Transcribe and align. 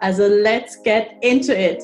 Also 0.00 0.28
let's 0.28 0.80
get 0.84 1.10
into 1.22 1.52
it! 1.52 1.82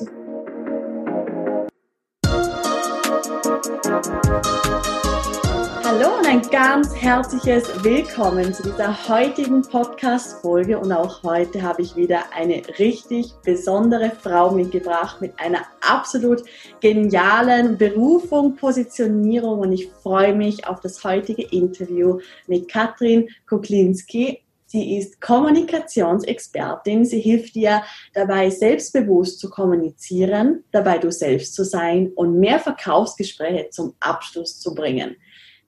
Hallo 5.83 6.17
und 6.17 6.25
ein 6.25 6.41
ganz 6.49 6.95
herzliches 6.95 7.83
Willkommen 7.83 8.53
zu 8.53 8.63
dieser 8.63 9.09
heutigen 9.09 9.63
Podcast-Folge. 9.63 10.79
Und 10.79 10.93
auch 10.93 11.23
heute 11.23 11.61
habe 11.61 11.81
ich 11.81 11.97
wieder 11.97 12.23
eine 12.33 12.61
richtig 12.79 13.33
besondere 13.43 14.09
Frau 14.11 14.51
mitgebracht 14.51 15.19
mit 15.19 15.37
einer 15.37 15.65
absolut 15.81 16.41
genialen 16.79 17.77
Berufung, 17.77 18.55
Positionierung. 18.55 19.59
Und 19.59 19.73
ich 19.73 19.89
freue 19.89 20.33
mich 20.33 20.65
auf 20.65 20.79
das 20.79 21.03
heutige 21.03 21.43
Interview 21.43 22.19
mit 22.47 22.69
Katrin 22.69 23.27
Kuklinski. 23.45 24.44
Sie 24.67 24.97
ist 24.97 25.21
Kommunikationsexpertin. 25.21 27.05
Sie 27.05 27.19
hilft 27.19 27.55
dir 27.55 27.83
dabei, 28.13 28.49
selbstbewusst 28.49 29.39
zu 29.39 29.49
kommunizieren, 29.49 30.63
dabei 30.71 30.97
du 30.97 31.11
selbst 31.11 31.53
zu 31.53 31.63
sein 31.63 32.11
und 32.15 32.39
mehr 32.39 32.59
Verkaufsgespräche 32.59 33.69
zum 33.69 33.93
Abschluss 33.99 34.59
zu 34.59 34.73
bringen. 34.73 35.15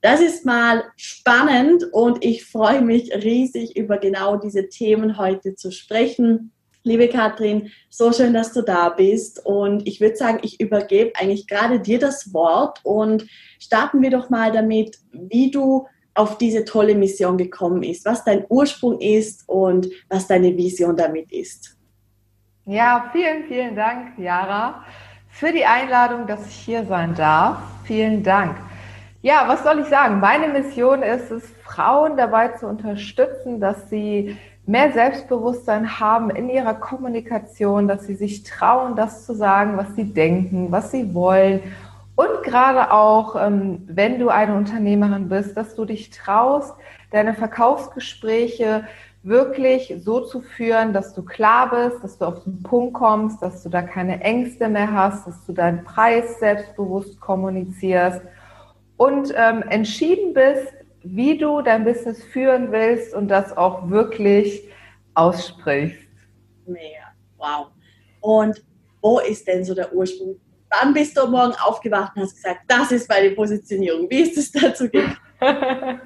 Das 0.00 0.20
ist 0.20 0.44
mal 0.44 0.84
spannend 0.96 1.84
und 1.92 2.24
ich 2.24 2.44
freue 2.44 2.82
mich 2.82 3.12
riesig 3.14 3.76
über 3.76 3.98
genau 3.98 4.36
diese 4.36 4.68
Themen 4.68 5.18
heute 5.18 5.56
zu 5.56 5.72
sprechen. 5.72 6.52
Liebe 6.84 7.08
Katrin, 7.08 7.70
so 7.90 8.12
schön, 8.12 8.32
dass 8.32 8.52
du 8.52 8.62
da 8.62 8.90
bist 8.90 9.44
und 9.44 9.86
ich 9.86 10.00
würde 10.00 10.16
sagen, 10.16 10.38
ich 10.42 10.60
übergebe 10.60 11.12
eigentlich 11.16 11.48
gerade 11.48 11.80
dir 11.80 11.98
das 11.98 12.32
Wort 12.32 12.78
und 12.84 13.26
starten 13.58 14.00
wir 14.00 14.10
doch 14.10 14.30
mal 14.30 14.52
damit, 14.52 14.98
wie 15.12 15.50
du 15.50 15.86
auf 16.18 16.36
diese 16.36 16.64
tolle 16.64 16.94
Mission 16.94 17.38
gekommen 17.38 17.82
ist, 17.82 18.04
was 18.04 18.24
dein 18.24 18.44
Ursprung 18.48 19.00
ist 19.00 19.48
und 19.48 19.88
was 20.08 20.26
deine 20.26 20.56
Vision 20.56 20.96
damit 20.96 21.30
ist. 21.30 21.76
Ja, 22.66 23.08
vielen, 23.12 23.44
vielen 23.44 23.76
Dank, 23.76 24.18
Jara, 24.18 24.84
für 25.30 25.52
die 25.52 25.64
Einladung, 25.64 26.26
dass 26.26 26.46
ich 26.46 26.54
hier 26.54 26.84
sein 26.84 27.14
darf. 27.14 27.58
Vielen 27.84 28.22
Dank. 28.22 28.56
Ja, 29.22 29.44
was 29.46 29.62
soll 29.62 29.78
ich 29.78 29.86
sagen? 29.86 30.20
Meine 30.20 30.48
Mission 30.48 31.02
ist 31.02 31.30
es, 31.30 31.44
Frauen 31.64 32.16
dabei 32.16 32.48
zu 32.48 32.66
unterstützen, 32.66 33.60
dass 33.60 33.88
sie 33.88 34.36
mehr 34.66 34.92
Selbstbewusstsein 34.92 35.98
haben 36.00 36.30
in 36.30 36.50
ihrer 36.50 36.74
Kommunikation, 36.74 37.88
dass 37.88 38.06
sie 38.06 38.14
sich 38.14 38.42
trauen, 38.42 38.96
das 38.96 39.24
zu 39.24 39.34
sagen, 39.34 39.76
was 39.76 39.94
sie 39.96 40.12
denken, 40.12 40.70
was 40.70 40.90
sie 40.90 41.14
wollen. 41.14 41.62
Und 42.18 42.42
gerade 42.42 42.90
auch, 42.90 43.36
ähm, 43.36 43.84
wenn 43.86 44.18
du 44.18 44.28
eine 44.28 44.56
Unternehmerin 44.56 45.28
bist, 45.28 45.56
dass 45.56 45.76
du 45.76 45.84
dich 45.84 46.10
traust, 46.10 46.74
deine 47.12 47.32
Verkaufsgespräche 47.32 48.88
wirklich 49.22 49.94
so 50.00 50.22
zu 50.22 50.40
führen, 50.40 50.92
dass 50.92 51.14
du 51.14 51.22
klar 51.24 51.70
bist, 51.70 52.02
dass 52.02 52.18
du 52.18 52.24
auf 52.24 52.42
den 52.42 52.60
Punkt 52.64 52.94
kommst, 52.94 53.40
dass 53.40 53.62
du 53.62 53.68
da 53.68 53.82
keine 53.82 54.20
Ängste 54.20 54.68
mehr 54.68 54.92
hast, 54.92 55.28
dass 55.28 55.46
du 55.46 55.52
deinen 55.52 55.84
Preis 55.84 56.40
selbstbewusst 56.40 57.20
kommunizierst 57.20 58.20
und 58.96 59.32
ähm, 59.36 59.62
entschieden 59.68 60.34
bist, 60.34 60.74
wie 61.04 61.38
du 61.38 61.62
dein 61.62 61.84
Business 61.84 62.24
führen 62.24 62.72
willst 62.72 63.14
und 63.14 63.28
das 63.28 63.56
auch 63.56 63.90
wirklich 63.90 64.68
aussprichst. 65.14 66.08
Mega, 66.66 67.14
wow. 67.36 67.68
Und 68.20 68.60
wo 69.02 69.20
ist 69.20 69.46
denn 69.46 69.64
so 69.64 69.72
der 69.72 69.94
Ursprung? 69.94 70.34
Wann 70.70 70.92
bist 70.92 71.16
du 71.16 71.26
morgen 71.26 71.54
aufgewacht 71.54 72.12
und 72.16 72.22
hast 72.22 72.36
gesagt, 72.36 72.60
das 72.68 72.92
ist 72.92 73.08
meine 73.08 73.30
Positionierung? 73.30 74.08
Wie 74.10 74.20
ist 74.20 74.36
es 74.36 74.52
dazu 74.52 74.88
gekommen? 74.88 75.16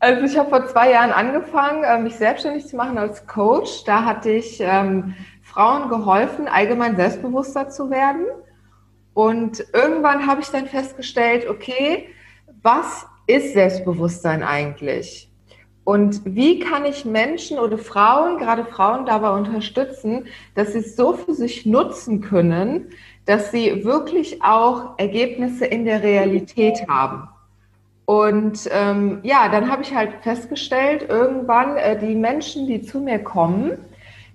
Also 0.00 0.22
ich 0.22 0.38
habe 0.38 0.48
vor 0.48 0.64
zwei 0.68 0.92
Jahren 0.92 1.10
angefangen, 1.10 1.82
äh, 1.82 1.98
mich 1.98 2.14
selbstständig 2.14 2.68
zu 2.68 2.76
machen 2.76 2.98
als 2.98 3.26
Coach. 3.26 3.82
Da 3.82 4.04
hatte 4.04 4.30
ich 4.30 4.60
ähm, 4.60 5.16
Frauen 5.42 5.88
geholfen, 5.88 6.46
allgemein 6.46 6.94
selbstbewusster 6.94 7.68
zu 7.68 7.90
werden 7.90 8.26
und 9.18 9.66
irgendwann 9.72 10.28
habe 10.28 10.42
ich 10.42 10.46
dann 10.46 10.68
festgestellt, 10.68 11.48
okay, 11.48 12.08
was 12.62 13.04
ist 13.26 13.52
Selbstbewusstsein 13.52 14.44
eigentlich? 14.44 15.27
Und 15.88 16.20
wie 16.26 16.58
kann 16.58 16.84
ich 16.84 17.06
Menschen 17.06 17.58
oder 17.58 17.78
Frauen, 17.78 18.36
gerade 18.36 18.66
Frauen 18.66 19.06
dabei 19.06 19.30
unterstützen, 19.30 20.26
dass 20.54 20.74
sie 20.74 20.80
es 20.80 20.96
so 20.96 21.14
für 21.14 21.32
sich 21.32 21.64
nutzen 21.64 22.20
können, 22.20 22.90
dass 23.24 23.52
sie 23.52 23.86
wirklich 23.86 24.42
auch 24.42 24.98
Ergebnisse 24.98 25.64
in 25.64 25.86
der 25.86 26.02
Realität 26.02 26.86
haben? 26.88 27.26
Und 28.04 28.68
ähm, 28.70 29.20
ja, 29.22 29.48
dann 29.48 29.70
habe 29.70 29.80
ich 29.80 29.94
halt 29.94 30.12
festgestellt, 30.20 31.06
irgendwann, 31.08 31.78
äh, 31.78 31.98
die 31.98 32.14
Menschen, 32.14 32.66
die 32.66 32.82
zu 32.82 33.00
mir 33.00 33.20
kommen, 33.20 33.78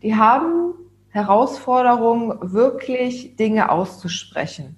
die 0.02 0.16
haben 0.16 0.74
Herausforderung, 1.10 2.52
wirklich 2.52 3.36
Dinge 3.36 3.70
auszusprechen. 3.70 4.76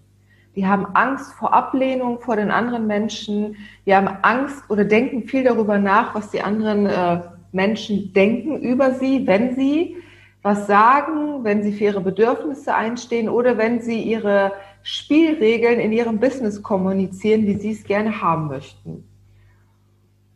Die 0.55 0.65
haben 0.65 0.85
Angst 0.93 1.33
vor 1.33 1.53
Ablehnung 1.53 2.19
vor 2.19 2.37
den 2.37 2.49
anderen 2.49 2.87
Menschen. 2.87 3.57
Die 3.85 3.93
haben 3.93 4.07
Angst 4.21 4.63
oder 4.69 4.85
denken 4.85 5.27
viel 5.27 5.43
darüber 5.43 5.77
nach, 5.77 6.15
was 6.15 6.31
die 6.31 6.41
anderen 6.41 6.85
äh, 6.85 7.21
Menschen 7.51 8.13
denken 8.13 8.59
über 8.61 8.93
sie, 8.93 9.27
wenn 9.27 9.55
sie 9.55 9.97
was 10.41 10.67
sagen, 10.67 11.43
wenn 11.43 11.63
sie 11.63 11.73
für 11.73 11.85
ihre 11.85 12.01
Bedürfnisse 12.01 12.73
einstehen 12.73 13.29
oder 13.29 13.57
wenn 13.57 13.81
sie 13.81 14.01
ihre 14.01 14.51
Spielregeln 14.83 15.79
in 15.79 15.91
ihrem 15.91 16.19
Business 16.19 16.61
kommunizieren, 16.61 17.47
wie 17.47 17.55
sie 17.55 17.71
es 17.71 17.83
gerne 17.83 18.21
haben 18.21 18.47
möchten. 18.47 19.09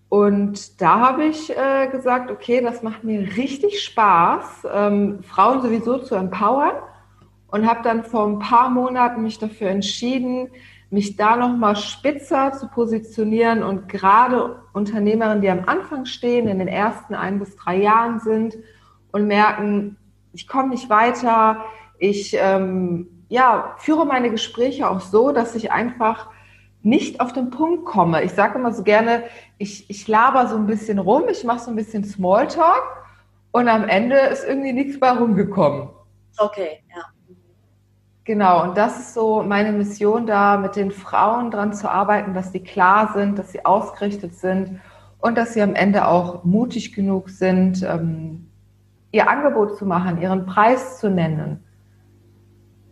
Und 0.09 0.81
da 0.81 0.99
habe 0.99 1.25
ich 1.25 1.55
äh, 1.55 1.87
gesagt, 1.91 2.31
okay, 2.31 2.59
das 2.61 2.81
macht 2.81 3.03
mir 3.03 3.19
richtig 3.37 3.83
Spaß, 3.83 4.67
ähm, 4.73 5.19
Frauen 5.21 5.61
sowieso 5.61 5.99
zu 5.99 6.15
empowern 6.15 6.73
und 7.51 7.67
habe 7.67 7.81
dann 7.83 8.03
vor 8.03 8.27
ein 8.27 8.39
paar 8.39 8.69
Monaten 8.69 9.23
mich 9.23 9.39
dafür 9.39 9.69
entschieden, 9.69 10.49
mich 10.91 11.15
da 11.15 11.35
nochmal 11.35 11.75
spitzer 11.75 12.51
zu 12.53 12.67
positionieren 12.67 13.63
und 13.63 13.87
gerade 13.87 14.59
Unternehmerinnen, 14.73 15.41
die 15.41 15.49
am 15.49 15.65
Anfang 15.65 16.05
stehen, 16.05 16.47
in 16.47 16.59
den 16.59 16.67
ersten 16.67 17.13
ein 17.13 17.39
bis 17.39 17.55
drei 17.55 17.77
Jahren 17.77 18.19
sind 18.19 18.57
und 19.11 19.27
merken, 19.27 19.97
ich 20.33 20.47
komme 20.47 20.69
nicht 20.69 20.89
weiter, 20.89 21.63
ich 21.99 22.35
ähm, 22.39 23.25
ja, 23.27 23.75
führe 23.77 24.05
meine 24.05 24.31
Gespräche 24.31 24.89
auch 24.89 25.01
so, 25.01 25.31
dass 25.31 25.55
ich 25.55 25.71
einfach 25.71 26.29
nicht 26.81 27.19
auf 27.19 27.33
den 27.33 27.49
Punkt 27.49 27.85
komme. 27.85 28.23
Ich 28.23 28.31
sage 28.31 28.57
immer 28.57 28.73
so 28.73 28.83
gerne, 28.83 29.23
ich, 29.57 29.89
ich 29.89 30.07
laber 30.07 30.47
so 30.47 30.55
ein 30.55 30.65
bisschen 30.65 30.97
rum, 30.97 31.23
ich 31.29 31.43
mache 31.43 31.59
so 31.59 31.69
ein 31.69 31.75
bisschen 31.75 32.03
Smalltalk 32.03 32.83
und 33.51 33.67
am 33.67 33.87
Ende 33.87 34.15
ist 34.15 34.47
irgendwie 34.47 34.73
nichts 34.73 34.99
bei 34.99 35.11
rumgekommen. 35.11 35.89
Okay, 36.37 36.81
ja. 36.95 37.03
Genau, 38.29 38.61
und 38.61 38.77
das 38.77 38.99
ist 38.99 39.15
so 39.15 39.41
meine 39.41 39.71
Mission 39.71 40.27
da, 40.27 40.55
mit 40.57 40.75
den 40.75 40.91
Frauen 40.91 41.49
dran 41.49 41.73
zu 41.73 41.89
arbeiten, 41.89 42.35
dass 42.35 42.51
sie 42.51 42.59
klar 42.59 43.11
sind, 43.15 43.39
dass 43.39 43.51
sie 43.51 43.65
ausgerichtet 43.65 44.35
sind 44.35 44.79
und 45.19 45.35
dass 45.35 45.55
sie 45.55 45.63
am 45.63 45.73
Ende 45.73 46.07
auch 46.07 46.43
mutig 46.43 46.93
genug 46.93 47.31
sind, 47.31 47.81
ähm, 47.81 48.47
ihr 49.11 49.27
Angebot 49.27 49.79
zu 49.79 49.85
machen, 49.87 50.21
ihren 50.21 50.45
Preis 50.45 50.99
zu 50.99 51.09
nennen. 51.09 51.63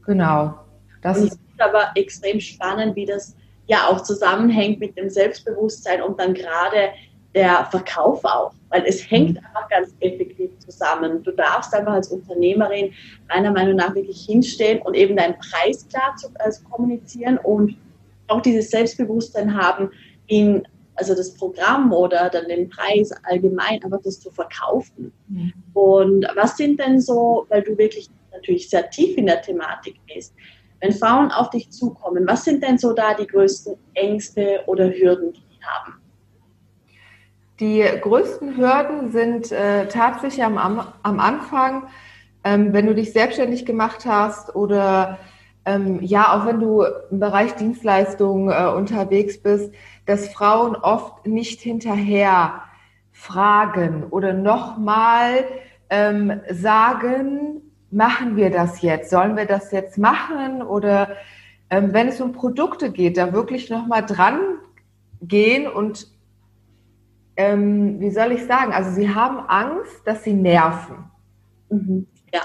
Genau. 0.08 0.56
Das 1.04 1.20
ist 1.20 1.40
aber 1.60 1.92
extrem 1.94 2.40
spannend, 2.40 2.96
wie 2.96 3.06
das 3.06 3.36
ja 3.68 3.90
auch 3.90 4.02
zusammenhängt 4.02 4.80
mit 4.80 4.98
dem 4.98 5.12
Selbstbewusstsein 5.12 6.02
und 6.02 6.20
dann 6.20 6.34
gerade 6.34 6.90
der 7.36 7.66
Verkauf 7.66 8.24
auch, 8.24 8.54
weil 8.70 8.84
es 8.86 9.10
hängt 9.10 9.34
mhm. 9.34 9.46
einfach 9.46 9.70
ganz 9.70 9.94
effektiv 10.00 10.52
zusammen. 10.60 11.24
Du 11.24 11.32
darfst 11.32 11.74
einfach 11.74 11.94
als 11.94 12.10
Unternehmerin 12.10 12.94
meiner 13.30 13.52
Meinung 13.52 13.76
nach 13.76 13.94
wirklich 13.96 14.26
hinstehen 14.26 14.82
und 14.82 14.96
eben 14.96 15.16
deinen 15.16 15.36
Preis 15.38 15.88
klar 15.88 16.16
zu 16.16 16.30
also 16.40 16.64
kommunizieren 16.70 17.38
und 17.38 17.78
auch 18.28 18.42
dieses 18.42 18.70
Selbstbewusstsein 18.72 19.56
haben, 19.56 19.92
in 20.28 20.68
also 20.96 21.14
das 21.16 21.34
Programm 21.36 21.94
oder 21.94 22.30
dann 22.30 22.48
den 22.48 22.70
Preis 22.70 23.12
allgemein, 23.24 23.84
einfach 23.84 24.02
das 24.04 24.20
zu 24.20 24.32
verkaufen. 24.32 25.14
Mhm. 25.28 25.54
Und 25.74 26.28
was 26.36 26.58
sind 26.58 26.80
denn 26.80 27.00
so, 27.00 27.46
weil 27.50 27.62
du 27.62 27.78
wirklich 27.78 28.10
natürlich 28.32 28.70
sehr 28.70 28.90
tief 28.90 29.16
in 29.16 29.28
der 29.28 29.42
Thematik 29.42 30.00
bist, 30.08 30.34
wenn 30.82 30.92
Frauen 30.92 31.32
auf 31.32 31.50
dich 31.50 31.70
zukommen, 31.72 32.26
was 32.28 32.46
sind 32.46 32.64
denn 32.64 32.78
so 32.78 32.94
da 32.94 33.14
die 33.14 33.28
größten 33.28 33.76
Ängste 33.94 34.62
oder 34.68 34.90
Hürden, 34.90 35.34
die 35.34 35.40
die 35.40 35.64
haben? 35.64 36.00
Die 37.60 37.84
größten 38.02 38.56
Hürden 38.58 39.12
sind 39.12 39.52
äh, 39.52 39.88
tatsächlich 39.88 40.44
am, 40.44 40.58
am 40.58 41.20
Anfang 41.20 41.88
ähm, 42.48 42.72
wenn 42.72 42.88
du 42.88 42.96
dich 42.96 43.12
selbstständig 43.12 43.66
gemacht 43.66 44.06
hast 44.06 44.56
oder 44.56 45.20
ähm, 45.66 46.02
ja, 46.02 46.34
auch 46.34 46.46
wenn 46.46 46.62
du 46.62 46.84
im 47.12 47.20
Bereich 47.20 47.56
Dienstleistungen 47.56 48.50
äh, 48.50 48.70
unterwegs 48.70 49.42
bist, 49.42 49.74
dass 50.06 50.30
Frauen 50.30 50.78
oft 50.78 51.28
nicht 51.28 51.60
hinterher 51.60 52.62
fragen 53.12 54.06
oder 54.12 54.32
nochmal 54.32 55.44
ähm, 55.90 56.40
sagen, 56.50 57.62
machen 57.92 58.38
wir 58.38 58.50
das 58.50 58.82
jetzt? 58.82 59.10
Sollen 59.10 59.36
wir 59.36 59.46
das 59.46 59.72
jetzt 59.74 59.98
machen? 59.98 60.62
Oder 60.62 61.10
ähm, 61.70 61.92
wenn 61.92 62.08
es 62.08 62.22
um 62.22 62.32
Produkte 62.32 62.92
geht, 62.92 63.18
da 63.18 63.34
wirklich 63.34 63.70
nochmal 63.70 64.06
dran 64.06 64.40
gehen 65.22 65.68
und 65.68 66.08
ähm, 67.38 68.00
wie 68.00 68.10
soll 68.10 68.32
ich 68.32 68.46
sagen, 68.46 68.74
also 68.74 68.90
sie 68.92 69.14
haben 69.14 69.40
Angst, 69.48 70.06
dass 70.06 70.24
sie 70.24 70.34
nerven. 70.34 71.06
Mhm. 71.70 72.08
Ja. 72.34 72.42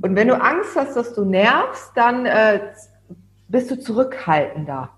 Und 0.00 0.16
wenn 0.16 0.28
du 0.28 0.40
Angst 0.40 0.74
hast, 0.74 0.96
dass 0.96 1.14
du 1.14 1.24
nervst, 1.24 1.92
dann 1.94 2.24
äh, 2.24 2.72
bist 3.48 3.70
du 3.70 3.78
zurückhaltender. 3.78 4.90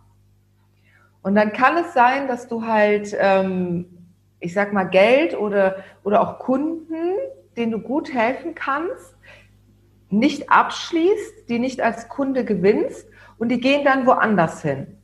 Und 1.22 1.34
dann 1.34 1.52
kann 1.52 1.76
es 1.78 1.92
sein, 1.94 2.28
dass 2.28 2.48
du 2.48 2.64
halt, 2.64 3.14
ähm, 3.18 3.86
ich 4.38 4.54
sag 4.54 4.72
mal, 4.72 4.84
Geld 4.84 5.36
oder, 5.36 5.76
oder 6.04 6.20
auch 6.20 6.38
Kunden, 6.38 7.16
denen 7.56 7.72
du 7.72 7.80
gut 7.80 8.12
helfen 8.14 8.54
kannst, 8.54 9.16
nicht 10.10 10.50
abschließt, 10.50 11.48
die 11.48 11.58
nicht 11.58 11.80
als 11.80 12.08
Kunde 12.08 12.44
gewinnst 12.44 13.08
und 13.38 13.48
die 13.48 13.58
gehen 13.58 13.84
dann 13.84 14.06
woanders 14.06 14.62
hin. 14.62 14.98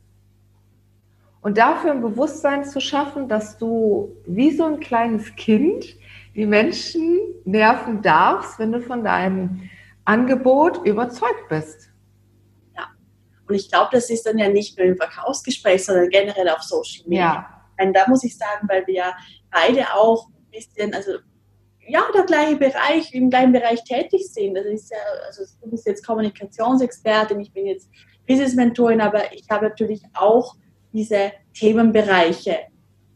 Und 1.41 1.57
dafür 1.57 1.91
ein 1.91 2.01
Bewusstsein 2.01 2.63
zu 2.65 2.79
schaffen, 2.79 3.27
dass 3.27 3.57
du 3.57 4.15
wie 4.25 4.51
so 4.51 4.65
ein 4.65 4.79
kleines 4.79 5.35
Kind 5.35 5.97
die 6.35 6.45
Menschen 6.45 7.19
nerven 7.45 8.01
darfst, 8.01 8.59
wenn 8.59 8.71
du 8.71 8.79
von 8.79 9.03
deinem 9.03 9.69
Angebot 10.05 10.85
überzeugt 10.85 11.49
bist. 11.49 11.89
Ja, 12.75 12.87
und 13.47 13.55
ich 13.55 13.69
glaube, 13.69 13.89
das 13.91 14.09
ist 14.09 14.25
dann 14.25 14.37
ja 14.37 14.49
nicht 14.49 14.77
nur 14.77 14.87
im 14.87 14.97
Verkaufsgespräch, 14.97 15.83
sondern 15.83 16.09
generell 16.09 16.49
auf 16.49 16.61
Social 16.61 17.07
Media. 17.07 17.47
Ja. 17.79 17.85
Und 17.85 17.93
da 17.93 18.07
muss 18.07 18.23
ich 18.23 18.37
sagen, 18.37 18.67
weil 18.69 18.85
wir 18.85 19.11
beide 19.49 19.93
auch 19.95 20.27
ein 20.27 20.51
bisschen, 20.51 20.93
also 20.93 21.13
ja, 21.87 22.03
der 22.13 22.23
gleiche 22.23 22.55
Bereich, 22.55 23.13
im 23.13 23.29
gleichen 23.29 23.51
Bereich 23.51 23.83
tätig 23.83 24.31
sind. 24.31 24.53
Das 24.53 24.65
ist 24.65 24.91
ja, 24.91 24.97
also 25.25 25.43
du 25.61 25.71
bist 25.71 25.87
jetzt 25.87 26.05
Kommunikationsexpertin, 26.05 27.39
ich 27.39 27.51
bin 27.51 27.65
jetzt 27.65 27.89
Business 28.27 28.53
Mentorin, 28.53 29.01
aber 29.01 29.33
ich 29.33 29.45
habe 29.49 29.67
natürlich 29.67 30.03
auch 30.13 30.55
diese 30.93 31.31
Themenbereiche. 31.53 32.57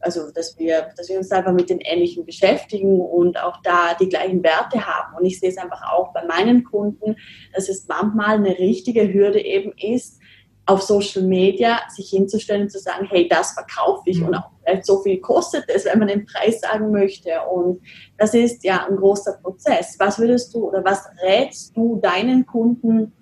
Also, 0.00 0.30
dass 0.30 0.58
wir, 0.58 0.90
dass 0.96 1.08
wir 1.08 1.18
uns 1.18 1.32
einfach 1.32 1.52
mit 1.52 1.70
den 1.70 1.80
Ähnlichen 1.80 2.24
beschäftigen 2.24 3.00
und 3.00 3.42
auch 3.42 3.60
da 3.62 3.94
die 3.98 4.08
gleichen 4.08 4.42
Werte 4.42 4.86
haben. 4.86 5.16
Und 5.16 5.24
ich 5.24 5.40
sehe 5.40 5.48
es 5.48 5.58
einfach 5.58 5.82
auch 5.90 6.12
bei 6.12 6.24
meinen 6.24 6.64
Kunden, 6.64 7.16
dass 7.54 7.68
es 7.68 7.88
manchmal 7.88 8.36
eine 8.36 8.58
richtige 8.58 9.12
Hürde 9.12 9.40
eben 9.40 9.72
ist, 9.72 10.20
auf 10.66 10.82
Social 10.82 11.22
Media 11.22 11.80
sich 11.94 12.10
hinzustellen 12.10 12.62
und 12.62 12.70
zu 12.70 12.80
sagen, 12.80 13.06
hey, 13.08 13.28
das 13.28 13.52
verkaufe 13.52 14.10
ich 14.10 14.20
und 14.20 14.34
auch 14.34 14.50
vielleicht 14.62 14.84
so 14.84 15.00
viel 15.00 15.20
kostet 15.20 15.64
es, 15.68 15.84
wenn 15.84 16.00
man 16.00 16.08
den 16.08 16.26
Preis 16.26 16.60
sagen 16.60 16.90
möchte. 16.90 17.30
Und 17.52 17.80
das 18.18 18.34
ist 18.34 18.64
ja 18.64 18.84
ein 18.86 18.96
großer 18.96 19.38
Prozess. 19.42 19.96
Was 19.98 20.18
würdest 20.18 20.52
du 20.54 20.68
oder 20.68 20.84
was 20.84 21.04
rätst 21.22 21.76
du 21.76 21.96
deinen 21.96 22.46
Kunden, 22.46 23.12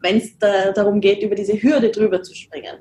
wenn 0.00 0.16
es 0.16 0.38
da 0.38 0.72
darum 0.72 1.00
geht, 1.00 1.22
über 1.22 1.34
diese 1.34 1.60
Hürde 1.62 1.90
drüber 1.90 2.22
zu 2.22 2.34
springen? 2.34 2.78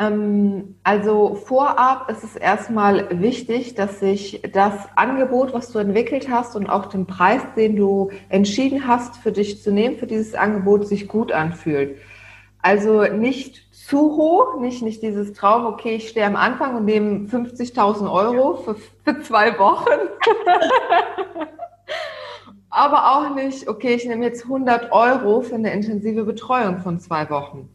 Ähm, 0.00 0.76
also 0.82 1.34
vorab 1.34 2.10
ist 2.10 2.24
es 2.24 2.34
erstmal 2.34 3.20
wichtig, 3.20 3.74
dass 3.74 4.00
sich 4.00 4.40
das 4.52 4.74
Angebot, 4.96 5.52
was 5.52 5.70
du 5.70 5.78
entwickelt 5.78 6.30
hast 6.30 6.56
und 6.56 6.68
auch 6.68 6.86
den 6.86 7.06
Preis, 7.06 7.42
den 7.54 7.76
du 7.76 8.10
entschieden 8.30 8.88
hast 8.88 9.18
für 9.18 9.30
dich 9.30 9.62
zu 9.62 9.70
nehmen, 9.70 9.98
für 9.98 10.06
dieses 10.06 10.34
Angebot, 10.34 10.88
sich 10.88 11.06
gut 11.06 11.32
anfühlt. 11.32 11.98
Also 12.62 13.02
nicht 13.04 13.70
zu 13.72 14.16
hoch, 14.16 14.58
nicht, 14.60 14.82
nicht 14.82 15.02
dieses 15.02 15.34
Traum, 15.34 15.66
okay, 15.66 15.96
ich 15.96 16.08
stehe 16.08 16.26
am 16.26 16.36
Anfang 16.36 16.76
und 16.76 16.86
nehme 16.86 17.26
50.000 17.26 18.10
Euro 18.10 18.56
für, 18.56 18.76
für 19.04 19.20
zwei 19.22 19.58
Wochen. 19.58 19.90
Aber 22.70 23.16
auch 23.16 23.34
nicht, 23.34 23.68
okay, 23.68 23.94
ich 23.94 24.06
nehme 24.06 24.24
jetzt 24.24 24.44
100 24.44 24.92
Euro 24.92 25.40
für 25.42 25.56
eine 25.56 25.72
intensive 25.72 26.24
Betreuung 26.24 26.78
von 26.78 27.00
zwei 27.00 27.28
Wochen 27.28 27.68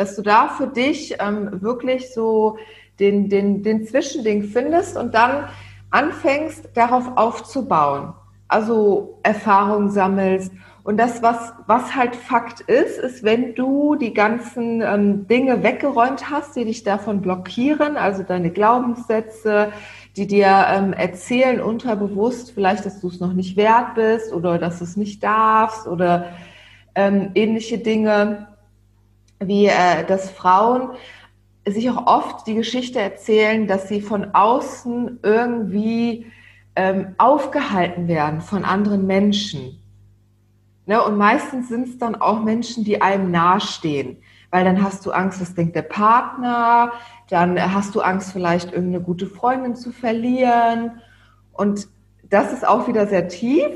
dass 0.00 0.16
du 0.16 0.22
da 0.22 0.48
für 0.48 0.66
dich 0.66 1.16
ähm, 1.20 1.60
wirklich 1.60 2.14
so 2.14 2.56
den, 2.98 3.28
den, 3.28 3.62
den 3.62 3.86
Zwischending 3.86 4.44
findest 4.44 4.96
und 4.96 5.12
dann 5.14 5.50
anfängst, 5.90 6.70
darauf 6.72 7.18
aufzubauen. 7.18 8.14
Also 8.48 9.18
Erfahrung 9.22 9.90
sammelst. 9.90 10.52
Und 10.84 10.96
das, 10.96 11.22
was, 11.22 11.52
was 11.66 11.94
halt 11.94 12.16
Fakt 12.16 12.62
ist, 12.62 12.98
ist, 12.98 13.22
wenn 13.24 13.54
du 13.54 13.94
die 13.94 14.14
ganzen 14.14 14.80
ähm, 14.80 15.26
Dinge 15.26 15.62
weggeräumt 15.62 16.30
hast, 16.30 16.56
die 16.56 16.64
dich 16.64 16.82
davon 16.82 17.20
blockieren, 17.20 17.98
also 17.98 18.22
deine 18.22 18.50
Glaubenssätze, 18.50 19.70
die 20.16 20.26
dir 20.26 20.64
ähm, 20.70 20.94
erzählen 20.94 21.60
unterbewusst, 21.60 22.52
vielleicht, 22.52 22.86
dass 22.86 23.02
du 23.02 23.08
es 23.08 23.20
noch 23.20 23.34
nicht 23.34 23.58
wert 23.58 23.96
bist 23.96 24.32
oder 24.32 24.56
dass 24.56 24.78
du 24.78 24.84
es 24.84 24.96
nicht 24.96 25.22
darfst 25.22 25.86
oder 25.86 26.30
ähm, 26.94 27.32
ähnliche 27.34 27.76
Dinge, 27.76 28.46
wie 29.40 29.66
äh, 29.66 30.04
dass 30.06 30.30
Frauen 30.30 30.90
sich 31.66 31.90
auch 31.90 32.06
oft 32.06 32.46
die 32.46 32.54
Geschichte 32.54 33.00
erzählen, 33.00 33.66
dass 33.66 33.88
sie 33.88 34.00
von 34.00 34.34
außen 34.34 35.20
irgendwie 35.22 36.26
ähm, 36.76 37.14
aufgehalten 37.18 38.08
werden 38.08 38.40
von 38.40 38.64
anderen 38.64 39.06
Menschen. 39.06 39.80
Ne? 40.86 41.02
Und 41.02 41.16
meistens 41.18 41.68
sind 41.68 41.88
es 41.88 41.98
dann 41.98 42.16
auch 42.16 42.42
Menschen, 42.42 42.84
die 42.84 43.02
einem 43.02 43.30
nahestehen. 43.30 44.18
Weil 44.50 44.64
dann 44.64 44.82
hast 44.82 45.06
du 45.06 45.12
Angst, 45.12 45.40
was 45.40 45.54
denkt 45.54 45.76
der 45.76 45.82
Partner, 45.82 46.92
dann 47.28 47.72
hast 47.72 47.94
du 47.94 48.00
Angst, 48.00 48.32
vielleicht 48.32 48.72
irgendeine 48.72 49.04
gute 49.04 49.26
Freundin 49.26 49.76
zu 49.76 49.92
verlieren. 49.92 51.00
Und 51.52 51.86
das 52.28 52.52
ist 52.52 52.66
auch 52.66 52.88
wieder 52.88 53.06
sehr 53.06 53.28
tief. 53.28 53.68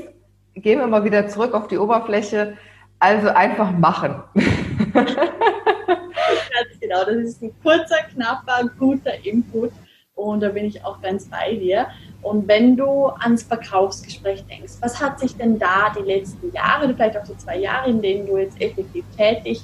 Gehen 0.53 0.79
wir 0.79 0.87
mal 0.87 1.05
wieder 1.05 1.27
zurück 1.27 1.53
auf 1.53 1.67
die 1.67 1.77
Oberfläche. 1.77 2.57
Also 2.99 3.29
einfach 3.29 3.71
machen. 3.71 4.15
genau, 6.79 7.03
das 7.05 7.15
ist 7.15 7.41
ein 7.41 7.53
kurzer, 7.61 8.03
knapper, 8.13 8.69
guter 8.77 9.13
Input 9.25 9.71
und 10.15 10.41
da 10.41 10.49
bin 10.49 10.65
ich 10.65 10.83
auch 10.83 11.01
ganz 11.01 11.29
bei 11.29 11.55
dir. 11.55 11.87
Und 12.21 12.47
wenn 12.47 12.75
du 12.75 13.07
ans 13.07 13.43
Verkaufsgespräch 13.43 14.45
denkst, 14.45 14.73
was 14.79 14.99
hat 15.01 15.19
sich 15.19 15.35
denn 15.35 15.59
da 15.59 15.93
die 15.95 16.03
letzten 16.03 16.51
Jahre, 16.53 16.91
vielleicht 16.93 17.17
auch 17.17 17.23
die 17.23 17.37
zwei 17.37 17.57
Jahre, 17.57 17.89
in 17.89 18.01
denen 18.01 18.25
du 18.25 18.37
jetzt 18.37 18.59
effektiv 18.59 19.05
tätig 19.15 19.61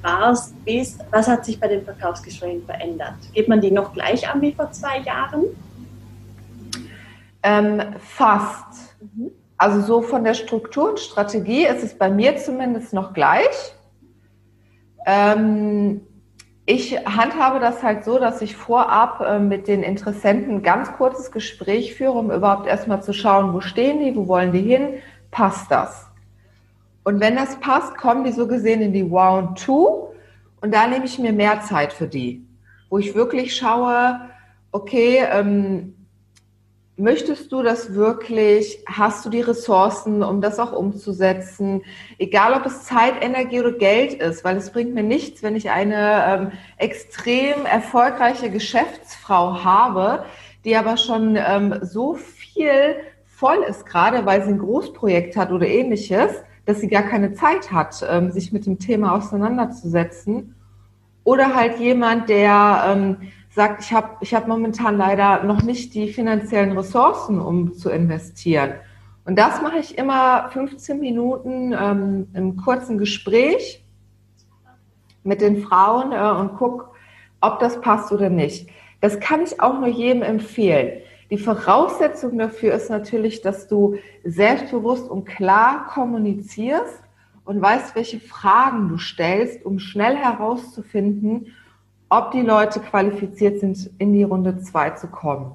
warst, 0.00 0.54
bist, 0.64 1.00
was 1.10 1.28
hat 1.28 1.44
sich 1.44 1.58
bei 1.58 1.68
den 1.68 1.84
Verkaufsgesprächen 1.84 2.64
verändert? 2.64 3.14
Geht 3.34 3.48
man 3.48 3.60
die 3.60 3.70
noch 3.70 3.92
gleich 3.92 4.28
an 4.28 4.40
wie 4.40 4.52
vor 4.52 4.70
zwei 4.70 5.00
Jahren? 5.00 5.44
Ähm, 7.42 7.82
fast. 7.98 8.96
Mhm. 9.00 9.32
Also 9.56 9.80
so 9.80 10.02
von 10.02 10.22
der 10.22 10.34
Struktur 10.34 10.90
und 10.90 11.00
Strategie 11.00 11.66
ist 11.66 11.82
es 11.82 11.98
bei 11.98 12.08
mir 12.08 12.36
zumindest 12.36 12.92
noch 12.92 13.12
gleich. 13.12 13.74
Ähm, 15.10 16.02
ich 16.66 16.98
handhabe 17.06 17.60
das 17.60 17.82
halt 17.82 18.04
so, 18.04 18.18
dass 18.18 18.42
ich 18.42 18.54
vorab 18.54 19.22
äh, 19.22 19.38
mit 19.38 19.66
den 19.66 19.82
Interessenten 19.82 20.56
ein 20.56 20.62
ganz 20.62 20.92
kurzes 20.92 21.32
Gespräch 21.32 21.94
führe, 21.94 22.12
um 22.12 22.30
überhaupt 22.30 22.66
erstmal 22.66 23.02
zu 23.02 23.14
schauen, 23.14 23.54
wo 23.54 23.62
stehen 23.62 24.00
die, 24.00 24.14
wo 24.14 24.28
wollen 24.28 24.52
die 24.52 24.60
hin, 24.60 25.00
passt 25.30 25.70
das? 25.70 26.10
Und 27.04 27.20
wenn 27.20 27.36
das 27.36 27.58
passt, 27.60 27.96
kommen 27.96 28.24
die 28.24 28.32
so 28.32 28.46
gesehen 28.46 28.82
in 28.82 28.92
die 28.92 29.00
Round 29.00 29.58
2 29.58 29.72
und 30.60 30.74
da 30.74 30.86
nehme 30.86 31.06
ich 31.06 31.18
mir 31.18 31.32
mehr 31.32 31.62
Zeit 31.62 31.94
für 31.94 32.06
die, 32.06 32.46
wo 32.90 32.98
ich 32.98 33.14
wirklich 33.14 33.56
schaue, 33.56 34.20
okay, 34.72 35.24
ähm, 35.32 35.94
Möchtest 37.00 37.52
du 37.52 37.62
das 37.62 37.94
wirklich? 37.94 38.82
Hast 38.84 39.24
du 39.24 39.30
die 39.30 39.40
Ressourcen, 39.40 40.24
um 40.24 40.40
das 40.40 40.58
auch 40.58 40.72
umzusetzen? 40.72 41.82
Egal, 42.18 42.54
ob 42.54 42.66
es 42.66 42.82
Zeit, 42.82 43.22
Energie 43.22 43.60
oder 43.60 43.70
Geld 43.70 44.14
ist, 44.14 44.42
weil 44.42 44.56
es 44.56 44.72
bringt 44.72 44.94
mir 44.94 45.04
nichts, 45.04 45.44
wenn 45.44 45.54
ich 45.54 45.70
eine 45.70 46.24
ähm, 46.26 46.52
extrem 46.76 47.66
erfolgreiche 47.66 48.50
Geschäftsfrau 48.50 49.62
habe, 49.62 50.24
die 50.64 50.74
aber 50.74 50.96
schon 50.96 51.36
ähm, 51.36 51.78
so 51.82 52.14
viel 52.14 52.96
voll 53.26 53.58
ist, 53.68 53.86
gerade 53.86 54.26
weil 54.26 54.42
sie 54.42 54.50
ein 54.50 54.58
Großprojekt 54.58 55.36
hat 55.36 55.52
oder 55.52 55.68
ähnliches, 55.68 56.32
dass 56.64 56.80
sie 56.80 56.88
gar 56.88 57.04
keine 57.04 57.32
Zeit 57.32 57.70
hat, 57.70 58.04
ähm, 58.10 58.32
sich 58.32 58.52
mit 58.52 58.66
dem 58.66 58.80
Thema 58.80 59.14
auseinanderzusetzen. 59.14 60.56
Oder 61.22 61.54
halt 61.54 61.78
jemand, 61.78 62.28
der 62.28 62.86
ähm, 62.88 63.18
sagt, 63.58 63.82
ich 63.82 63.92
habe 63.92 64.10
ich 64.20 64.34
hab 64.34 64.46
momentan 64.46 64.96
leider 64.96 65.42
noch 65.42 65.62
nicht 65.62 65.92
die 65.92 66.12
finanziellen 66.12 66.78
Ressourcen, 66.78 67.40
um 67.40 67.74
zu 67.74 67.90
investieren. 67.90 68.74
Und 69.24 69.36
das 69.36 69.60
mache 69.60 69.78
ich 69.80 69.98
immer 69.98 70.48
15 70.50 71.00
Minuten 71.00 71.74
ähm, 71.76 72.28
im 72.34 72.56
kurzen 72.56 72.98
Gespräch 72.98 73.84
mit 75.24 75.40
den 75.40 75.60
Frauen 75.60 76.12
äh, 76.12 76.40
und 76.40 76.56
gucke, 76.56 76.84
ob 77.40 77.58
das 77.58 77.80
passt 77.80 78.12
oder 78.12 78.30
nicht. 78.30 78.70
Das 79.00 79.18
kann 79.18 79.42
ich 79.42 79.60
auch 79.60 79.80
nur 79.80 79.88
jedem 79.88 80.22
empfehlen. 80.22 81.02
Die 81.32 81.38
Voraussetzung 81.38 82.38
dafür 82.38 82.74
ist 82.74 82.90
natürlich, 82.90 83.42
dass 83.42 83.66
du 83.66 83.96
selbstbewusst 84.22 85.10
und 85.10 85.24
klar 85.24 85.88
kommunizierst 85.88 87.02
und 87.44 87.60
weißt, 87.60 87.96
welche 87.96 88.20
Fragen 88.20 88.88
du 88.88 88.98
stellst, 88.98 89.66
um 89.66 89.80
schnell 89.80 90.14
herauszufinden, 90.14 91.56
ob 92.08 92.30
die 92.30 92.42
Leute 92.42 92.80
qualifiziert 92.80 93.60
sind, 93.60 93.90
in 93.98 94.12
die 94.12 94.22
Runde 94.22 94.58
2 94.58 94.90
zu 94.90 95.08
kommen. 95.08 95.54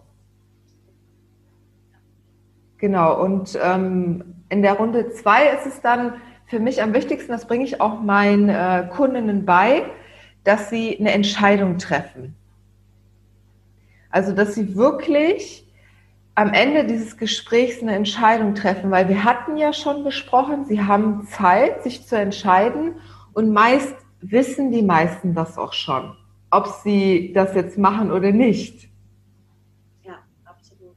Genau, 2.78 3.22
und 3.22 3.58
ähm, 3.62 4.24
in 4.50 4.62
der 4.62 4.74
Runde 4.74 5.12
2 5.12 5.50
ist 5.50 5.66
es 5.66 5.82
dann 5.82 6.16
für 6.46 6.60
mich 6.60 6.82
am 6.82 6.94
wichtigsten, 6.94 7.32
das 7.32 7.48
bringe 7.48 7.64
ich 7.64 7.82
auch 7.82 8.02
meinen 8.02 8.50
äh, 8.50 8.88
Kundinnen 8.92 9.46
bei, 9.46 9.86
dass 10.44 10.70
sie 10.70 11.00
eine 11.00 11.12
Entscheidung 11.12 11.78
treffen. 11.78 12.36
Also, 14.10 14.34
dass 14.34 14.54
sie 14.54 14.76
wirklich 14.76 15.66
am 16.36 16.54
Ende 16.54 16.86
dieses 16.86 17.18
Gesprächs 17.18 17.82
eine 17.82 17.96
Entscheidung 17.96 18.56
treffen, 18.56 18.92
weil 18.92 19.08
wir 19.08 19.24
hatten 19.24 19.58
ja 19.58 19.72
schon 19.74 20.04
besprochen, 20.04 20.66
sie 20.66 20.82
haben 20.82 21.28
Zeit, 21.28 21.84
sich 21.84 22.06
zu 22.06 22.18
entscheiden 22.18 22.96
und 23.34 23.52
meist 23.52 23.96
wissen 24.22 24.72
die 24.72 24.82
meisten 24.82 25.36
das 25.36 25.58
auch 25.58 25.74
schon, 25.74 26.16
ob 26.54 26.68
sie 26.68 27.34
das 27.34 27.56
jetzt 27.56 27.78
machen 27.78 28.12
oder 28.12 28.32
nicht. 28.32 28.88
Ja, 30.04 30.20
absolut. 30.46 30.96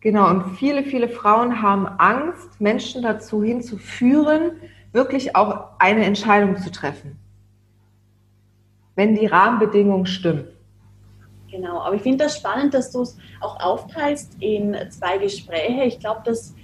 Genau, 0.00 0.30
und 0.30 0.56
viele, 0.56 0.84
viele 0.84 1.08
Frauen 1.08 1.60
haben 1.60 1.86
Angst, 1.86 2.60
Menschen 2.60 3.02
dazu 3.02 3.42
hinzuführen, 3.42 4.52
wirklich 4.92 5.34
auch 5.34 5.70
eine 5.78 6.04
Entscheidung 6.04 6.56
zu 6.56 6.70
treffen, 6.70 7.18
wenn 8.94 9.14
die 9.14 9.26
Rahmenbedingungen 9.26 10.06
stimmen. 10.06 10.46
Genau, 11.50 11.80
aber 11.80 11.96
ich 11.96 12.02
finde 12.02 12.24
das 12.24 12.36
spannend, 12.36 12.74
dass 12.74 12.92
du 12.92 13.02
es 13.02 13.18
auch 13.40 13.60
aufteilst 13.60 14.36
in 14.40 14.76
zwei 14.90 15.18
Gespräche. 15.18 15.84
Ich 15.84 15.98
glaube, 15.98 16.22
dass 16.24 16.54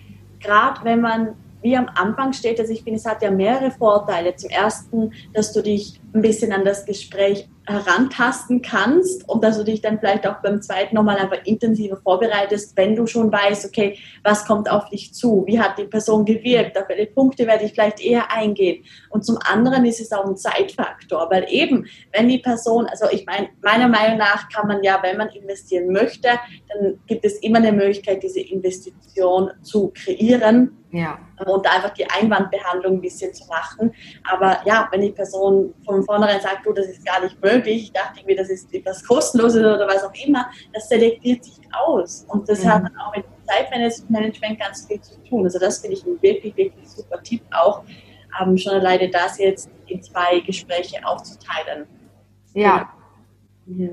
gerade 0.41 0.85
wenn 0.85 1.01
man 1.01 1.35
wie 1.63 1.77
am 1.77 1.89
Anfang 1.95 2.33
steht, 2.33 2.59
also 2.59 2.73
ich 2.73 2.83
finde, 2.83 2.99
es 2.99 3.07
hat 3.07 3.23
ja 3.23 3.31
mehrere 3.31 3.71
Vorteile. 3.71 4.35
Zum 4.35 4.51
ersten, 4.51 5.13
dass 5.33 5.53
du 5.53 5.63
dich 5.63 6.01
ein 6.13 6.21
bisschen 6.21 6.53
an 6.53 6.65
das 6.65 6.85
Gespräch 6.85 7.49
herantasten 7.67 8.61
kannst 8.61 9.29
und 9.29 9.45
dass 9.45 9.57
du 9.57 9.65
dich 9.65 9.81
dann 9.81 9.99
vielleicht 10.01 10.27
auch 10.27 10.43
beim 10.43 10.61
zweiten 10.61 10.97
nochmal 10.97 11.19
einfach 11.19 11.45
intensiver 11.45 11.97
vorbereitest, 11.97 12.77
wenn 12.77 12.97
du 12.97 13.07
schon 13.07 13.31
weißt, 13.31 13.65
okay, 13.67 13.99
was 14.25 14.45
kommt 14.45 14.69
auf 14.69 14.89
dich 14.89 15.15
zu, 15.15 15.45
wie 15.47 15.61
hat 15.61 15.79
die 15.79 15.85
Person 15.85 16.25
gewirkt, 16.25 16.77
auf 16.77 16.89
welche 16.89 17.07
Punkte 17.07 17.47
werde 17.47 17.65
ich 17.65 17.73
vielleicht 17.73 18.01
eher 18.01 18.33
eingehen. 18.33 18.85
Und 19.11 19.25
zum 19.25 19.39
anderen 19.45 19.85
ist 19.85 20.01
es 20.01 20.13
auch 20.13 20.27
ein 20.27 20.37
Zeitfaktor, 20.37 21.29
weil 21.31 21.47
eben, 21.49 21.87
wenn 22.13 22.29
die 22.29 22.39
Person, 22.39 22.87
also 22.87 23.07
ich 23.11 23.27
meine, 23.27 23.51
meiner 23.63 23.89
Meinung 23.89 24.19
nach 24.19 24.49
kann 24.49 24.67
man 24.67 24.83
ja, 24.83 24.99
wenn 25.03 25.17
man 25.17 25.29
investieren 25.29 25.93
möchte, 25.93 26.29
dann 26.69 26.99
gibt 27.07 27.25
es 27.25 27.39
immer 27.39 27.59
eine 27.59 27.73
Möglichkeit, 27.73 28.23
diese 28.23 28.41
Investition 28.41 29.51
zu 29.63 29.93
kreieren. 29.95 30.82
Ja. 30.93 31.19
Und 31.47 31.67
einfach 31.67 31.91
die 31.95 32.09
Einwandbehandlung 32.09 32.95
ein 32.95 33.01
bisschen 33.01 33.33
zu 33.33 33.47
machen. 33.47 33.95
Aber 34.31 34.61
ja, 34.67 34.89
wenn 34.93 35.01
die 35.01 35.11
Person 35.11 35.73
von 35.87 36.05
vornherein 36.05 36.41
sagt, 36.41 36.67
du, 36.67 36.73
das 36.73 36.87
ist 36.87 37.05
gar 37.05 37.21
nicht 37.23 37.43
möglich, 37.43 37.85
ich 37.85 37.93
dachte 37.93 38.21
irgendwie, 38.21 38.37
das 38.37 38.51
ist 38.51 38.73
etwas 38.75 39.03
Kostenloses 39.03 39.61
oder 39.61 39.89
was 39.89 40.05
auch 40.05 40.13
immer, 40.27 40.51
das 40.75 40.89
selektiert 40.89 41.45
sich 41.45 41.59
aus. 41.73 42.27
Und 42.29 42.47
das 42.47 42.63
mhm. 42.63 42.69
hat 42.69 42.85
dann 42.85 42.97
auch 42.99 43.17
mit 43.17 43.25
Zeitmanagement 43.47 44.61
ganz 44.61 44.87
viel 44.87 45.01
zu 45.01 45.19
tun. 45.25 45.45
Also 45.45 45.59
das 45.59 45.79
finde 45.79 45.97
ich 45.97 46.05
ein 46.05 46.21
wirklich, 46.21 46.55
wirklich 46.57 46.89
super 46.89 47.23
Tipp 47.23 47.43
auch, 47.53 47.83
ähm, 48.41 48.59
schon 48.59 48.75
alleine 48.75 49.09
das 49.09 49.39
jetzt 49.39 49.71
in 49.87 50.03
zwei 50.03 50.41
Gespräche 50.41 51.05
aufzuteilen. 51.07 51.87
Ja. 52.53 52.93
ja. 53.67 53.89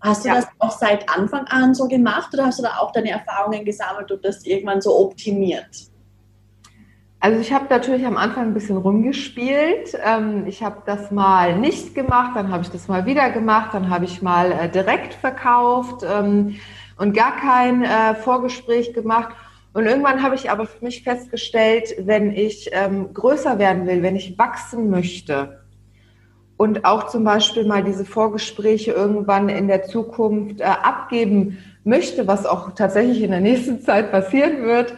Hast 0.00 0.24
du 0.24 0.28
ja. 0.28 0.36
das 0.36 0.46
auch 0.58 0.72
seit 0.72 1.08
Anfang 1.08 1.44
an 1.46 1.72
so 1.72 1.86
gemacht 1.86 2.34
oder 2.34 2.46
hast 2.46 2.58
du 2.58 2.64
da 2.64 2.78
auch 2.78 2.90
deine 2.90 3.10
Erfahrungen 3.10 3.64
gesammelt 3.64 4.10
und 4.10 4.24
das 4.24 4.44
irgendwann 4.44 4.80
so 4.80 4.98
optimiert? 4.98 5.90
Also 7.22 7.38
ich 7.38 7.52
habe 7.52 7.66
natürlich 7.68 8.06
am 8.06 8.16
Anfang 8.16 8.44
ein 8.44 8.54
bisschen 8.54 8.78
rumgespielt. 8.78 9.94
Ähm, 10.02 10.46
ich 10.46 10.62
habe 10.62 10.78
das 10.86 11.10
mal 11.10 11.58
nicht 11.58 11.94
gemacht, 11.94 12.32
dann 12.34 12.50
habe 12.50 12.62
ich 12.62 12.70
das 12.70 12.88
mal 12.88 13.04
wieder 13.04 13.28
gemacht, 13.28 13.74
dann 13.74 13.90
habe 13.90 14.06
ich 14.06 14.22
mal 14.22 14.52
äh, 14.52 14.68
direkt 14.70 15.12
verkauft 15.12 16.02
ähm, 16.02 16.56
und 16.96 17.12
gar 17.14 17.36
kein 17.36 17.84
äh, 17.84 18.14
Vorgespräch 18.14 18.94
gemacht. 18.94 19.34
Und 19.74 19.84
irgendwann 19.84 20.22
habe 20.22 20.34
ich 20.34 20.50
aber 20.50 20.64
für 20.64 20.82
mich 20.82 21.02
festgestellt, 21.02 21.94
wenn 21.98 22.32
ich 22.32 22.70
ähm, 22.72 23.12
größer 23.12 23.58
werden 23.58 23.86
will, 23.86 24.02
wenn 24.02 24.16
ich 24.16 24.38
wachsen 24.38 24.88
möchte 24.88 25.60
und 26.56 26.84
auch 26.84 27.08
zum 27.08 27.24
Beispiel 27.24 27.64
mal 27.64 27.84
diese 27.84 28.04
Vorgespräche 28.04 28.92
irgendwann 28.92 29.48
in 29.50 29.68
der 29.68 29.84
Zukunft 29.84 30.60
äh, 30.60 30.64
abgeben 30.64 31.58
möchte, 31.84 32.26
was 32.26 32.46
auch 32.46 32.74
tatsächlich 32.74 33.22
in 33.22 33.30
der 33.30 33.40
nächsten 33.40 33.80
Zeit 33.80 34.10
passieren 34.10 34.62
wird, 34.62 34.94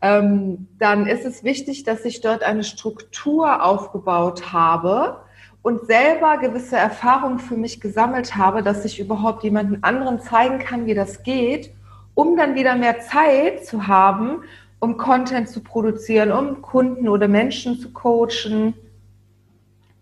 ähm, 0.00 0.68
dann 0.78 1.06
ist 1.06 1.24
es 1.24 1.42
wichtig, 1.42 1.82
dass 1.84 2.04
ich 2.04 2.20
dort 2.20 2.42
eine 2.42 2.64
Struktur 2.64 3.64
aufgebaut 3.64 4.52
habe 4.52 5.20
und 5.62 5.86
selber 5.86 6.38
gewisse 6.38 6.76
Erfahrungen 6.76 7.40
für 7.40 7.56
mich 7.56 7.80
gesammelt 7.80 8.36
habe, 8.36 8.62
dass 8.62 8.84
ich 8.84 9.00
überhaupt 9.00 9.42
jemanden 9.42 9.82
anderen 9.82 10.20
zeigen 10.20 10.60
kann, 10.60 10.86
wie 10.86 10.94
das 10.94 11.24
geht, 11.24 11.72
um 12.14 12.36
dann 12.36 12.54
wieder 12.54 12.76
mehr 12.76 13.00
Zeit 13.00 13.66
zu 13.66 13.86
haben, 13.86 14.44
um 14.78 14.96
Content 14.96 15.48
zu 15.48 15.60
produzieren, 15.62 16.30
um 16.30 16.62
Kunden 16.62 17.08
oder 17.08 17.26
Menschen 17.26 17.78
zu 17.78 17.92
coachen. 17.92 18.74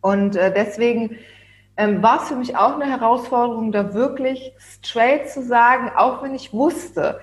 Und 0.02 0.36
äh, 0.36 0.52
deswegen 0.54 1.16
ähm, 1.78 2.02
war 2.02 2.22
es 2.22 2.28
für 2.28 2.36
mich 2.36 2.56
auch 2.56 2.74
eine 2.74 2.86
Herausforderung, 2.86 3.72
da 3.72 3.94
wirklich 3.94 4.52
straight 4.58 5.30
zu 5.30 5.42
sagen, 5.42 5.90
auch 5.96 6.22
wenn 6.22 6.34
ich 6.34 6.52
wusste, 6.52 7.20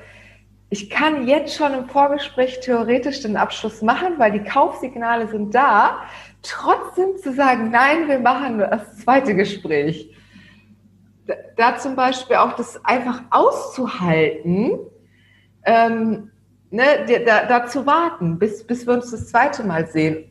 ich 0.74 0.90
kann 0.90 1.28
jetzt 1.28 1.56
schon 1.56 1.72
im 1.76 1.88
Vorgespräch 1.88 2.60
theoretisch 2.60 3.22
den 3.22 3.38
Abschluss 3.38 3.84
machen, 3.84 4.18
weil 4.18 4.32
die 4.32 4.44
Kaufsignale 4.44 5.28
sind 5.28 5.54
da. 5.54 6.02
Trotzdem 6.42 7.16
zu 7.18 7.32
sagen, 7.32 7.70
nein, 7.70 8.08
wir 8.08 8.18
machen 8.18 8.58
nur 8.58 8.66
das 8.66 8.98
zweite 8.98 9.36
Gespräch. 9.36 10.10
Da, 11.28 11.36
da 11.58 11.78
zum 11.78 11.96
Beispiel 11.96 12.38
auch 12.38 12.54
das 12.54 12.84
einfach 12.84 13.22
auszuhalten, 13.30 14.80
ähm, 15.64 16.32
ne, 16.72 17.06
da, 17.24 17.46
da, 17.46 17.68
zu 17.68 17.86
warten, 17.86 18.40
bis, 18.40 18.66
bis 18.66 18.88
wir 18.88 18.96
uns 18.96 19.12
das 19.12 19.28
zweite 19.28 19.64
Mal 19.64 19.86
sehen. 19.86 20.28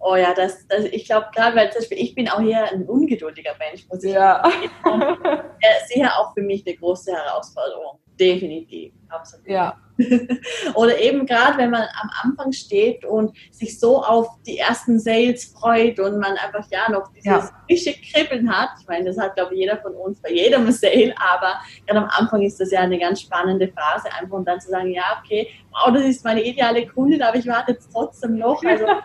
Oh 0.00 0.16
ja, 0.16 0.34
das, 0.34 0.66
das 0.66 0.86
ich 0.86 1.04
glaube 1.06 1.28
gerade, 1.32 1.54
weil 1.54 1.70
zum 1.70 1.82
Beispiel 1.82 1.98
ich 1.98 2.16
bin 2.16 2.28
auch 2.28 2.40
hier 2.40 2.64
ein 2.64 2.84
ungeduldiger 2.84 3.54
Mensch, 3.60 3.86
muss 3.88 4.02
ich 4.02 4.12
ja. 4.12 4.42
sagen. 4.84 5.18
Ich 5.60 5.94
sehe 5.94 6.10
auch 6.18 6.34
für 6.34 6.42
mich 6.42 6.66
eine 6.66 6.76
große 6.76 7.12
Herausforderung. 7.12 7.83
Definitiv, 8.18 8.92
absolut. 9.08 9.48
Ja. 9.48 9.76
Oder 10.74 10.98
eben 11.00 11.24
gerade, 11.24 11.58
wenn 11.58 11.70
man 11.70 11.82
am 11.82 12.10
Anfang 12.22 12.52
steht 12.52 13.04
und 13.04 13.36
sich 13.52 13.78
so 13.78 14.02
auf 14.02 14.28
die 14.44 14.58
ersten 14.58 14.98
Sales 14.98 15.44
freut 15.44 16.00
und 16.00 16.18
man 16.18 16.36
einfach 16.36 16.68
ja 16.70 16.90
noch 16.90 17.12
dieses 17.12 17.24
ja. 17.24 17.50
frische 17.66 17.92
Kribbeln 17.92 18.50
hat. 18.50 18.70
Ich 18.80 18.88
meine, 18.88 19.04
das 19.04 19.18
hat, 19.18 19.36
glaube 19.36 19.54
ich, 19.54 19.60
jeder 19.60 19.76
von 19.78 19.94
uns 19.94 20.20
bei 20.20 20.32
jedem 20.32 20.70
Sale, 20.72 21.14
aber 21.16 21.60
gerade 21.86 22.00
am 22.00 22.10
Anfang 22.10 22.42
ist 22.42 22.60
das 22.60 22.72
ja 22.72 22.80
eine 22.80 22.98
ganz 22.98 23.20
spannende 23.20 23.68
Phase, 23.68 24.12
einfach 24.12 24.36
und 24.36 24.46
dann 24.46 24.60
zu 24.60 24.70
sagen, 24.70 24.92
ja, 24.92 25.22
okay, 25.22 25.48
wow, 25.70 25.92
das 25.92 26.04
ist 26.04 26.24
meine 26.24 26.42
ideale 26.42 26.86
Kundin, 26.86 27.22
aber 27.22 27.36
ich 27.36 27.46
warte 27.46 27.72
jetzt 27.72 27.90
trotzdem 27.92 28.38
noch. 28.38 28.62
Also, 28.64 28.86
ja, 28.86 29.04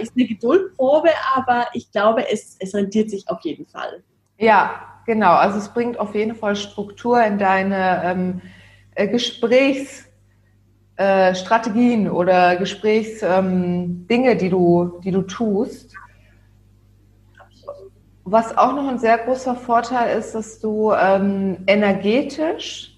ist 0.00 0.12
eine 0.16 0.26
Geduldprobe, 0.26 1.10
aber 1.34 1.66
ich 1.72 1.90
glaube, 1.92 2.28
es, 2.28 2.56
es 2.58 2.74
rentiert 2.74 3.10
sich 3.10 3.28
auf 3.28 3.40
jeden 3.42 3.66
Fall. 3.66 4.02
Ja, 4.38 4.95
genau. 5.06 5.34
Also 5.34 5.58
es 5.58 5.68
bringt 5.68 5.98
auf 5.98 6.14
jeden 6.14 6.34
Fall 6.34 6.56
Struktur 6.56 7.22
in 7.22 7.38
deine 7.38 8.02
ähm, 8.04 8.40
äh, 8.94 9.08
Gesprächsstrategien 9.08 12.06
äh, 12.06 12.10
oder 12.10 12.56
Gesprächsdinge, 12.56 14.32
ähm, 14.32 14.38
die 14.38 14.50
du, 14.50 15.00
die 15.04 15.12
du 15.12 15.22
tust. 15.22 15.94
Was 18.24 18.58
auch 18.58 18.74
noch 18.74 18.88
ein 18.88 18.98
sehr 18.98 19.18
großer 19.18 19.54
Vorteil 19.54 20.18
ist, 20.18 20.34
dass 20.34 20.58
du 20.58 20.92
ähm, 20.92 21.58
energetisch 21.68 22.96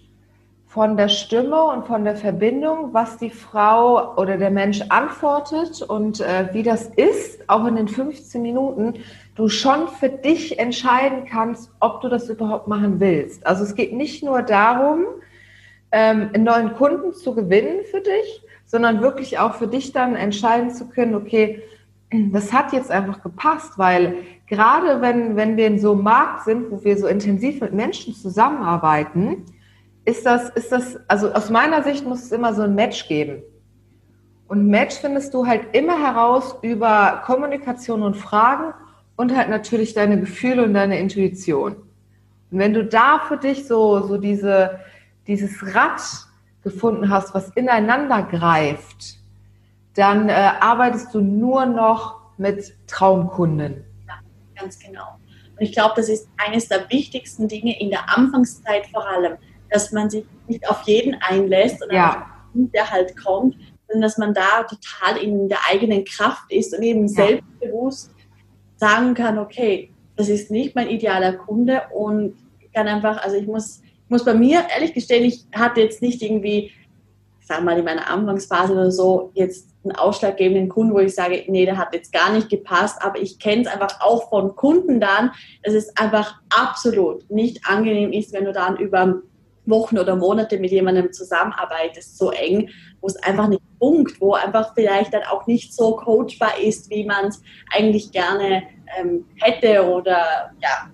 von 0.69 0.97
der 0.97 1.09
Stimme 1.09 1.65
und 1.65 1.87
von 1.87 2.05
der 2.05 2.15
Verbindung, 2.15 2.91
was 2.93 3.19
die 3.19 3.31
Frau 3.31 4.15
oder 4.17 4.37
der 4.37 4.51
Mensch 4.51 4.83
antwortet 4.91 5.83
und 5.83 6.21
äh, 6.21 6.51
wie 6.53 6.63
das 6.63 6.87
ist, 6.87 7.49
auch 7.49 7.67
in 7.67 7.77
den 7.77 7.89
15 7.89 8.41
Minuten, 8.41 8.95
du 9.39 9.49
schon 9.49 9.87
für 9.87 10.09
dich 10.09 10.59
entscheiden 10.59 11.25
kannst, 11.25 11.71
ob 11.79 12.01
du 12.01 12.09
das 12.09 12.29
überhaupt 12.29 12.67
machen 12.67 12.99
willst. 12.99 13.47
Also 13.47 13.63
es 13.63 13.77
geht 13.77 13.93
nicht 13.93 14.25
nur 14.25 14.43
darum, 14.43 15.07
ähm, 15.93 16.31
einen 16.35 16.43
neuen 16.43 16.75
Kunden 16.75 17.15
zu 17.15 17.37
gewinnen 17.37 17.85
für 17.89 18.01
dich, 18.01 18.43
sondern 18.67 19.01
wirklich 19.01 19.39
auch 19.39 19.55
für 19.55 19.69
dich 19.69 19.93
dann 19.93 20.17
entscheiden 20.17 20.73
zu 20.73 20.89
können, 20.89 21.15
okay, 21.15 21.63
das 22.11 22.53
hat 22.53 22.73
jetzt 22.73 22.91
einfach 22.91 23.23
gepasst, 23.23 23.79
weil 23.79 24.17
gerade 24.49 25.01
wenn, 25.01 25.37
wenn 25.37 25.57
wir 25.57 25.69
in 25.69 25.79
so 25.79 25.93
einem 25.93 26.03
Markt 26.03 26.45
sind, 26.45 26.73
wo 26.73 26.83
wir 26.83 26.99
so 26.99 27.07
intensiv 27.07 27.61
mit 27.61 27.73
Menschen 27.73 28.15
zusammenarbeiten, 28.15 29.45
ist 30.05 30.27
das, 30.27 30.51
ist 30.51 30.73
das, 30.73 30.99
also 31.07 31.31
aus 31.33 31.49
meiner 31.49 31.85
Sicht 31.85 32.05
muss 32.05 32.25
es 32.25 32.33
immer 32.33 32.55
so 32.55 32.63
ein 32.63 32.75
Match 32.75 33.07
geben. 33.07 33.43
Und 34.49 34.67
Match 34.67 34.97
findest 34.97 35.33
du 35.33 35.47
halt 35.47 35.77
immer 35.77 35.97
heraus 35.97 36.57
über 36.63 37.23
Kommunikation 37.25 38.03
und 38.03 38.17
Fragen 38.17 38.75
und 39.19 39.37
halt 39.37 39.49
natürlich 39.49 39.95
deine 39.95 40.19
Gefühle 40.19 40.63
und 40.63 40.75
deine 40.75 40.99
Intuition. 41.01 41.75
Und 42.53 42.59
wenn 42.59 42.73
du 42.73 42.85
da 42.85 43.19
für 43.19 43.37
dich 43.37 43.67
so, 43.67 44.01
so 44.07 44.17
diese, 44.17 44.79
dieses 45.27 45.75
Rad 45.75 46.01
gefunden 46.63 47.11
hast, 47.11 47.35
was 47.35 47.51
ineinander 47.57 48.23
greift, 48.23 49.17
dann 49.95 50.29
äh, 50.29 50.33
arbeitest 50.61 51.13
du 51.13 51.21
nur 51.21 51.67
noch 51.67 52.21
mit 52.39 52.73
Traumkunden. 52.87 53.85
Ja, 54.07 54.21
ganz 54.55 54.79
genau. 54.79 55.19
Und 55.59 55.63
ich 55.63 55.73
glaube, 55.73 55.95
das 55.97 56.09
ist 56.09 56.29
eines 56.37 56.69
der 56.69 56.89
wichtigsten 56.89 57.49
Dinge 57.49 57.79
in 57.81 57.91
der 57.91 58.17
Anfangszeit 58.17 58.87
vor 58.87 59.05
allem, 59.05 59.37
dass 59.69 59.91
man 59.91 60.09
sich 60.09 60.25
nicht 60.47 60.69
auf 60.71 60.83
jeden 60.83 61.17
einlässt 61.23 61.83
und 61.83 61.93
ja. 61.93 62.25
der 62.55 62.89
halt 62.89 63.17
kommt, 63.21 63.57
sondern 63.89 64.03
dass 64.03 64.17
man 64.17 64.33
da 64.33 64.63
total 64.63 65.21
in 65.21 65.49
der 65.49 65.59
eigenen 65.69 66.05
Kraft 66.05 66.53
ist 66.53 66.73
und 66.73 66.85
eben 66.85 67.09
ja. 67.09 67.27
selbstbewusst 67.27 68.15
sagen 68.79 69.15
kann, 69.15 69.39
okay, 69.39 69.91
das 70.17 70.29
ist 70.29 70.51
nicht 70.51 70.75
mein 70.75 70.89
idealer 70.89 71.35
Kunde 71.35 71.83
und 71.95 72.35
kann 72.79 72.89
einfach, 72.89 73.23
also 73.23 73.37
ich 73.37 73.47
muss, 73.47 73.83
muss 74.09 74.25
bei 74.25 74.35
mir 74.35 74.63
ehrlich 74.75 74.95
gestehen, 74.95 75.25
ich 75.25 75.45
hatte 75.55 75.81
jetzt 75.81 76.01
nicht 76.01 76.23
irgendwie, 76.23 76.73
ich 77.41 77.47
sag 77.47 77.65
mal 77.65 77.79
in 77.79 77.85
meiner 77.85 78.09
Anfangsphase 78.09 78.73
oder 78.73 78.91
so, 78.91 79.31
jetzt 79.35 79.69
einen 79.85 79.97
ausschlaggebenden 79.97 80.69
Kunden, 80.69 80.95
wo 80.95 80.99
ich 80.99 81.15
sage, 81.15 81.45
nee, 81.49 81.65
der 81.65 81.77
hat 81.77 81.95
jetzt 81.95 82.13
gar 82.13 82.33
nicht 82.33 82.49
gepasst, 82.49 83.03
aber 83.03 83.21
ich 83.21 83.39
kenne 83.39 83.63
es 83.63 83.69
einfach 83.69 84.01
auch 84.01 84.29
von 84.29 84.55
Kunden 84.55 85.01
dann, 85.01 85.33
dass 85.63 85.75
es 85.75 85.97
einfach 85.97 86.41
absolut 86.51 87.29
nicht 87.31 87.67
angenehm 87.67 88.13
ist, 88.13 88.33
wenn 88.33 88.45
du 88.45 88.53
dann 88.53 88.77
über 88.77 89.23
Wochen 89.67 89.99
oder 89.99 90.17
Monate 90.17 90.59
mit 90.59 90.71
jemandem 90.71 91.13
zusammenarbeitest, 91.13 92.17
so 92.17 92.31
eng, 92.31 92.71
wo 93.01 93.07
es 93.07 93.17
einfach 93.17 93.49
nicht 93.49 93.63
funkt, 93.79 94.21
wo 94.21 94.35
einfach 94.35 94.75
vielleicht 94.75 95.15
dann 95.15 95.23
auch 95.25 95.47
nicht 95.47 95.73
so 95.73 95.97
coachbar 95.97 96.59
ist, 96.59 96.91
wie 96.91 97.05
man 97.05 97.27
es 97.27 97.43
eigentlich 97.73 98.11
gerne 98.13 98.65
ähm, 98.99 99.25
hätte 99.41 99.85
oder 99.87 100.53
ja, 100.61 100.91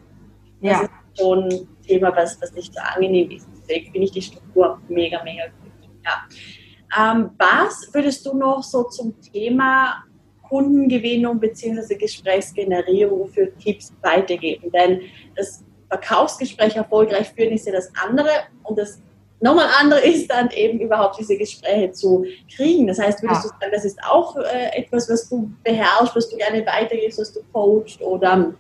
das 0.60 0.72
ja. 0.72 0.82
ist 0.82 0.90
schon 1.18 1.44
ein 1.44 1.68
Thema, 1.86 2.14
was, 2.16 2.40
was 2.40 2.52
nicht 2.52 2.72
so 2.74 2.80
angenehm 2.80 3.30
ist. 3.30 3.48
Deswegen 3.56 3.92
finde 3.92 4.04
ich 4.06 4.12
die 4.12 4.22
Struktur 4.22 4.80
mega, 4.88 5.22
mega 5.22 5.44
gut. 5.46 5.90
Ja. 6.04 7.12
Ähm, 7.12 7.30
was 7.38 7.92
würdest 7.92 8.24
du 8.26 8.36
noch 8.36 8.62
so 8.62 8.84
zum 8.84 9.20
Thema 9.20 10.04
Kundengewinnung 10.48 11.40
bzw. 11.40 11.96
Gesprächsgenerierung 11.96 13.28
für 13.28 13.54
Tipps 13.56 13.92
weitergeben? 14.02 14.70
Denn 14.70 15.00
das 15.36 15.64
Verkaufsgespräch 15.88 16.76
erfolgreich 16.76 17.30
führen 17.30 17.52
ist 17.52 17.66
ja 17.66 17.72
das 17.72 17.90
andere 18.02 18.30
und 18.64 18.78
das 18.78 19.02
nochmal 19.44 19.68
andere 19.80 20.00
ist 20.04 20.28
dann 20.32 20.50
eben 20.50 20.80
überhaupt 20.80 21.18
diese 21.18 21.36
Gespräche 21.36 21.92
zu 21.92 22.24
kriegen. 22.56 22.88
Das 22.88 22.98
heißt, 22.98 23.22
würdest 23.22 23.44
ja. 23.44 23.50
du 23.50 23.56
sagen, 23.60 23.72
das 23.72 23.84
ist 23.84 23.98
auch 24.02 24.36
äh, 24.36 24.76
etwas, 24.76 25.08
was 25.08 25.28
du 25.28 25.52
beherrschst, 25.62 26.16
was 26.16 26.30
du 26.30 26.36
gerne 26.36 26.66
weitergibst, 26.66 27.20
was 27.20 27.32
du 27.32 27.40
coachst 27.52 28.00
oder 28.00 28.52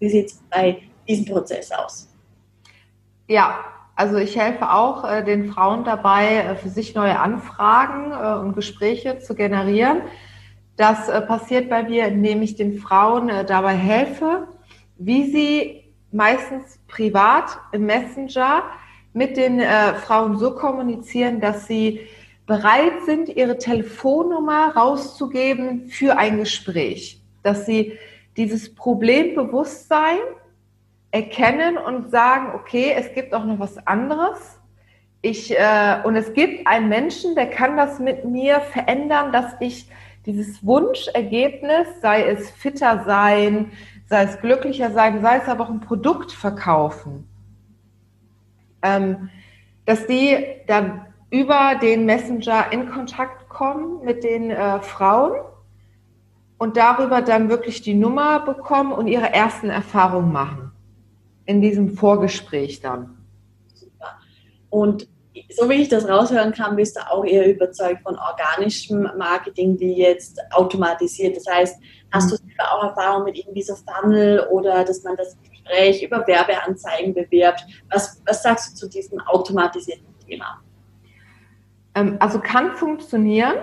wie 0.00 0.08
sieht 0.08 0.28
es 0.28 0.40
bei 0.50 0.82
diesem 1.06 1.26
Prozess 1.26 1.70
aus? 1.70 2.08
Ja, 3.28 3.60
also 3.94 4.16
ich 4.16 4.36
helfe 4.36 4.72
auch 4.72 5.04
äh, 5.04 5.22
den 5.22 5.52
Frauen 5.52 5.84
dabei, 5.84 6.36
äh, 6.36 6.56
für 6.56 6.70
sich 6.70 6.94
neue 6.94 7.18
Anfragen 7.18 8.12
äh, 8.12 8.40
und 8.40 8.54
Gespräche 8.54 9.18
zu 9.18 9.34
generieren. 9.34 10.00
Das 10.76 11.10
äh, 11.10 11.20
passiert 11.20 11.68
bei 11.68 11.82
mir, 11.82 12.06
indem 12.06 12.40
ich 12.40 12.56
den 12.56 12.78
Frauen 12.78 13.28
äh, 13.28 13.44
dabei 13.44 13.74
helfe, 13.74 14.48
wie 14.96 15.30
sie 15.30 15.84
meistens 16.10 16.78
privat 16.88 17.58
im 17.72 17.84
Messenger 17.84 18.62
mit 19.12 19.36
den 19.36 19.60
äh, 19.60 19.94
Frauen 19.94 20.38
so 20.38 20.54
kommunizieren, 20.54 21.40
dass 21.40 21.66
sie 21.66 22.00
bereit 22.46 23.04
sind, 23.06 23.28
ihre 23.28 23.58
Telefonnummer 23.58 24.74
rauszugeben 24.76 25.88
für 25.88 26.16
ein 26.18 26.38
Gespräch. 26.38 27.20
Dass 27.42 27.66
sie 27.66 27.98
dieses 28.36 28.74
Problembewusstsein 28.74 30.18
erkennen 31.10 31.76
und 31.76 32.10
sagen, 32.10 32.52
okay, 32.54 32.92
es 32.96 33.12
gibt 33.14 33.34
auch 33.34 33.44
noch 33.44 33.58
was 33.58 33.84
anderes. 33.86 34.58
Ich, 35.22 35.56
äh, 35.56 35.98
und 36.04 36.16
es 36.16 36.32
gibt 36.32 36.66
einen 36.66 36.88
Menschen, 36.88 37.34
der 37.34 37.50
kann 37.50 37.76
das 37.76 37.98
mit 37.98 38.24
mir 38.24 38.60
verändern, 38.60 39.32
dass 39.32 39.54
ich 39.60 39.88
dieses 40.26 40.64
Wunschergebnis, 40.64 41.88
sei 42.00 42.24
es 42.24 42.50
fitter 42.50 43.04
sein, 43.04 43.72
sei 44.06 44.24
es 44.24 44.40
glücklicher 44.40 44.90
sein, 44.90 45.20
sei 45.22 45.36
es 45.36 45.48
aber 45.48 45.64
auch 45.64 45.70
ein 45.70 45.80
Produkt 45.80 46.32
verkaufen, 46.32 47.28
dass 48.80 50.06
die 50.06 50.36
dann 50.66 51.06
über 51.30 51.78
den 51.80 52.06
Messenger 52.06 52.72
in 52.72 52.90
Kontakt 52.90 53.48
kommen 53.48 54.04
mit 54.04 54.24
den 54.24 54.50
äh, 54.50 54.80
Frauen 54.80 55.40
und 56.58 56.76
darüber 56.76 57.22
dann 57.22 57.48
wirklich 57.48 57.82
die 57.82 57.94
Nummer 57.94 58.40
bekommen 58.40 58.92
und 58.92 59.06
ihre 59.06 59.32
ersten 59.32 59.70
Erfahrungen 59.70 60.32
machen. 60.32 60.72
In 61.46 61.60
diesem 61.60 61.96
Vorgespräch 61.96 62.80
dann. 62.80 63.16
Super. 63.74 64.18
Und 64.68 65.08
so 65.50 65.68
wie 65.68 65.74
ich 65.74 65.88
das 65.88 66.08
raushören 66.08 66.52
kann, 66.52 66.76
bist 66.76 66.96
du 66.96 67.10
auch 67.10 67.24
eher 67.24 67.48
überzeugt 67.52 68.02
von 68.02 68.16
organischem 68.16 69.08
Marketing, 69.16 69.78
wie 69.80 69.96
jetzt 69.96 70.38
automatisiert. 70.52 71.36
Das 71.36 71.46
heißt, 71.46 71.80
hast 72.12 72.30
du 72.30 72.34
mhm. 72.34 72.48
selber 72.48 72.74
auch 72.74 72.84
Erfahrung 72.84 73.24
mit 73.24 73.38
irgendwie 73.38 73.62
so 73.62 73.74
Funnel 73.74 74.46
oder 74.50 74.84
dass 74.84 75.02
man 75.02 75.16
das 75.16 75.36
Gespräch 75.70 76.02
über 76.02 76.26
Werbeanzeigen 76.26 77.14
bewirbt? 77.14 77.66
Was, 77.90 78.20
was 78.26 78.42
sagst 78.42 78.72
du 78.72 78.76
zu 78.76 78.88
diesem 78.88 79.20
automatisierten 79.20 80.06
Thema? 80.26 80.60
Ähm, 81.94 82.16
also 82.20 82.40
kann 82.40 82.72
funktionieren. 82.72 83.54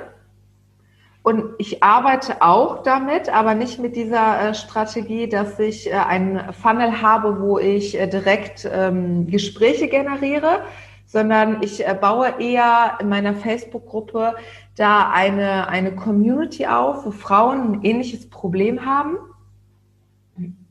Und 1.24 1.56
ich 1.58 1.84
arbeite 1.84 2.42
auch 2.42 2.84
damit, 2.84 3.28
aber 3.28 3.54
nicht 3.54 3.80
mit 3.80 3.98
dieser 3.98 4.50
äh, 4.50 4.54
Strategie, 4.54 5.28
dass 5.28 5.60
ich 5.60 5.88
äh, 5.88 5.94
einen 5.94 6.54
Funnel 6.54 7.02
habe, 7.02 7.42
wo 7.42 7.60
ich 7.60 8.00
äh, 8.00 8.08
direkt 8.08 8.68
ähm, 8.72 9.28
Gespräche 9.28 9.90
generiere, 9.90 10.62
sondern 11.06 11.64
ich 11.64 11.86
baue 12.02 12.34
eher 12.40 12.98
in 13.00 13.08
meiner 13.08 13.34
Facebook-Gruppe 13.34 14.36
da 14.76 15.10
eine, 15.10 15.70
eine 15.70 15.96
Community 15.96 16.68
auf, 16.68 17.06
wo 17.06 17.12
Frauen 17.12 17.72
ein 17.72 17.84
ähnliches 17.84 18.30
Problem 18.30 18.86
haben. 18.86 19.18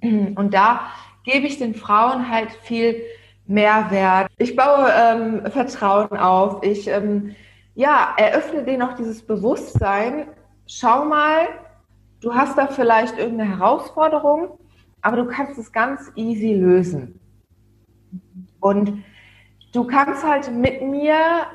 Und 0.03 0.53
da 0.53 0.81
gebe 1.26 1.46
ich 1.46 1.58
den 1.58 1.74
Frauen 1.74 2.30
halt 2.30 2.50
viel 2.62 3.02
Mehrwert. 3.46 4.30
Ich 4.38 4.56
baue 4.56 4.90
ähm, 4.90 5.50
Vertrauen 5.50 6.16
auf. 6.16 6.62
Ich 6.62 6.88
ähm, 6.88 7.36
ja, 7.74 8.14
eröffne 8.16 8.64
denen 8.64 8.80
auch 8.80 8.94
dieses 8.94 9.22
Bewusstsein. 9.26 10.28
Schau 10.66 11.04
mal, 11.04 11.48
du 12.22 12.34
hast 12.34 12.56
da 12.56 12.68
vielleicht 12.68 13.18
irgendeine 13.18 13.58
Herausforderung, 13.58 14.58
aber 15.02 15.18
du 15.18 15.26
kannst 15.26 15.58
es 15.58 15.70
ganz 15.70 16.10
easy 16.16 16.54
lösen. 16.54 17.20
Und 18.60 19.04
Du 19.76 19.84
kannst 19.84 20.24
halt 20.26 20.50
mit 20.50 20.80
mir 20.80 21.48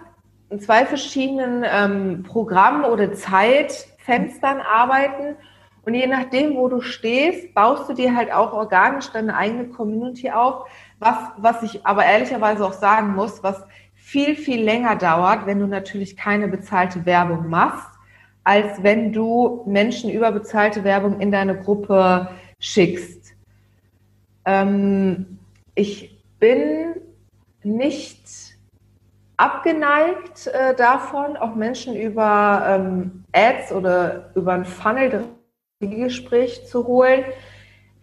in 0.51 0.59
zwei 0.59 0.85
verschiedenen 0.85 1.65
ähm, 1.67 2.21
Programmen 2.21 2.85
oder 2.85 3.13
Zeitfenstern 3.13 4.61
arbeiten. 4.61 5.37
Und 5.83 5.95
je 5.95 6.05
nachdem, 6.05 6.55
wo 6.55 6.67
du 6.67 6.81
stehst, 6.81 7.53
baust 7.53 7.89
du 7.89 7.93
dir 7.93 8.15
halt 8.15 8.31
auch 8.31 8.53
organisch 8.53 9.09
deine 9.11 9.35
eigene 9.35 9.65
Community 9.65 10.29
auf. 10.29 10.69
Was, 10.99 11.17
was 11.37 11.63
ich 11.63 11.85
aber 11.85 12.05
ehrlicherweise 12.05 12.65
auch 12.65 12.73
sagen 12.73 13.15
muss, 13.15 13.41
was 13.41 13.63
viel, 13.95 14.35
viel 14.35 14.61
länger 14.63 14.95
dauert, 14.95 15.47
wenn 15.47 15.59
du 15.59 15.67
natürlich 15.67 16.15
keine 16.15 16.47
bezahlte 16.47 17.05
Werbung 17.05 17.49
machst, 17.49 17.89
als 18.43 18.83
wenn 18.83 19.11
du 19.11 19.63
Menschen 19.65 20.11
über 20.11 20.31
bezahlte 20.31 20.83
Werbung 20.83 21.19
in 21.19 21.31
deine 21.31 21.57
Gruppe 21.57 22.29
schickst. 22.59 23.33
Ähm, 24.45 25.39
ich 25.73 26.19
bin 26.39 26.95
nicht 27.63 28.57
abgeneigt 29.37 30.47
äh, 30.47 30.75
davon, 30.75 31.37
auch 31.37 31.55
Menschen 31.55 31.95
über 31.95 32.63
ähm, 32.67 33.23
Ads 33.33 33.71
oder 33.71 34.31
über 34.35 34.53
ein 34.53 34.65
Funnel 34.65 35.09
Gespräch 35.89 36.65
zu 36.67 36.87
holen. 36.87 37.23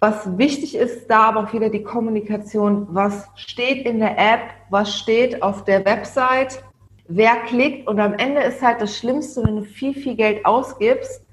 Was 0.00 0.38
wichtig 0.38 0.76
ist, 0.76 1.08
da 1.08 1.28
aber 1.28 1.44
auch 1.44 1.52
wieder 1.52 1.70
die 1.70 1.82
Kommunikation, 1.82 2.86
was 2.90 3.28
steht 3.34 3.84
in 3.84 3.98
der 3.98 4.16
App, 4.16 4.50
was 4.70 4.96
steht 4.96 5.42
auf 5.42 5.64
der 5.64 5.84
Website, 5.84 6.62
wer 7.08 7.34
klickt 7.46 7.88
und 7.88 7.98
am 7.98 8.14
Ende 8.14 8.42
ist 8.42 8.62
halt 8.62 8.80
das 8.80 8.96
Schlimmste, 8.96 9.42
wenn 9.44 9.56
du 9.56 9.64
viel, 9.64 9.94
viel 9.94 10.14
Geld 10.14 10.44
ausgibst 10.44 11.26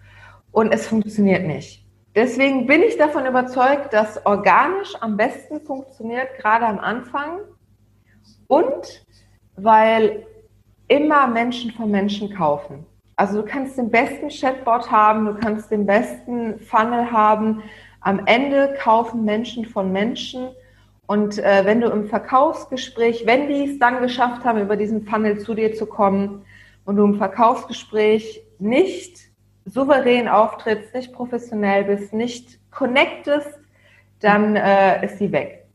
und 0.51 0.73
es 0.73 0.87
funktioniert 0.87 1.45
nicht. 1.45 1.85
Deswegen 2.15 2.65
bin 2.65 2.81
ich 2.81 2.97
davon 2.97 3.25
überzeugt, 3.25 3.93
dass 3.93 4.25
organisch 4.25 4.95
am 5.01 5.17
besten 5.17 5.59
funktioniert, 5.59 6.29
gerade 6.39 6.65
am 6.65 6.79
Anfang, 6.79 7.39
und 8.47 9.05
weil 9.57 10.25
immer 10.87 11.27
Menschen 11.27 11.71
von 11.71 11.91
Menschen 11.91 12.33
kaufen. 12.33 12.85
Also 13.15 13.41
du 13.41 13.47
kannst 13.47 13.77
den 13.77 13.89
besten 13.89 14.29
Chatbot 14.29 14.91
haben, 14.91 15.25
du 15.25 15.33
kannst 15.35 15.71
den 15.71 15.85
besten 15.85 16.59
Funnel 16.59 17.11
haben. 17.11 17.63
Am 18.01 18.25
Ende 18.25 18.75
kaufen 18.79 19.23
Menschen 19.23 19.65
von 19.65 19.91
Menschen. 19.91 20.49
Und 21.07 21.39
äh, 21.39 21.63
wenn 21.65 21.81
du 21.81 21.89
im 21.89 22.07
Verkaufsgespräch, 22.07 23.25
wenn 23.25 23.47
die 23.47 23.71
es 23.71 23.79
dann 23.79 24.01
geschafft 24.01 24.43
haben, 24.43 24.59
über 24.59 24.75
diesen 24.75 25.05
Funnel 25.05 25.39
zu 25.39 25.53
dir 25.53 25.73
zu 25.73 25.85
kommen 25.85 26.45
und 26.83 26.97
du 26.97 27.05
im 27.05 27.15
Verkaufsgespräch 27.15 28.43
nicht 28.59 29.19
souverän 29.65 30.27
auftrittst, 30.27 30.93
nicht 30.93 31.13
professionell 31.13 31.85
bist, 31.85 32.13
nicht 32.13 32.59
connectest, 32.71 33.59
dann 34.19 34.55
äh, 34.55 35.05
ist 35.05 35.19
sie 35.19 35.31
weg. 35.31 35.65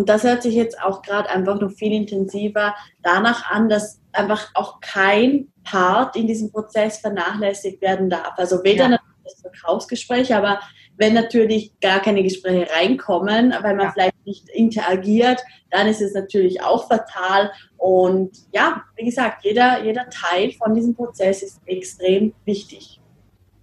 Und 0.00 0.08
das 0.08 0.24
hört 0.24 0.42
sich 0.42 0.54
jetzt 0.54 0.82
auch 0.82 1.02
gerade 1.02 1.28
einfach 1.28 1.60
noch 1.60 1.72
viel 1.72 1.92
intensiver 1.92 2.74
danach 3.02 3.50
an, 3.50 3.68
dass 3.68 3.99
einfach 4.12 4.50
auch 4.54 4.80
kein 4.80 5.48
Part 5.64 6.16
in 6.16 6.26
diesem 6.26 6.50
Prozess 6.50 6.98
vernachlässigt 6.98 7.80
werden 7.80 8.10
darf. 8.10 8.32
Also 8.36 8.62
weder 8.64 8.90
ja. 8.90 8.98
das 9.24 9.40
Verkaufsgespräch, 9.40 10.34
aber 10.34 10.60
wenn 10.96 11.14
natürlich 11.14 11.72
gar 11.80 12.00
keine 12.00 12.22
Gespräche 12.22 12.70
reinkommen, 12.72 13.54
weil 13.62 13.74
man 13.74 13.86
ja. 13.86 13.92
vielleicht 13.92 14.26
nicht 14.26 14.48
interagiert, 14.50 15.40
dann 15.70 15.86
ist 15.86 16.02
es 16.02 16.12
natürlich 16.12 16.62
auch 16.62 16.88
fatal. 16.88 17.50
Und 17.78 18.36
ja, 18.52 18.82
wie 18.96 19.06
gesagt, 19.06 19.44
jeder, 19.44 19.82
jeder 19.82 20.08
Teil 20.10 20.52
von 20.52 20.74
diesem 20.74 20.94
Prozess 20.94 21.42
ist 21.42 21.60
extrem 21.66 22.34
wichtig. 22.44 23.00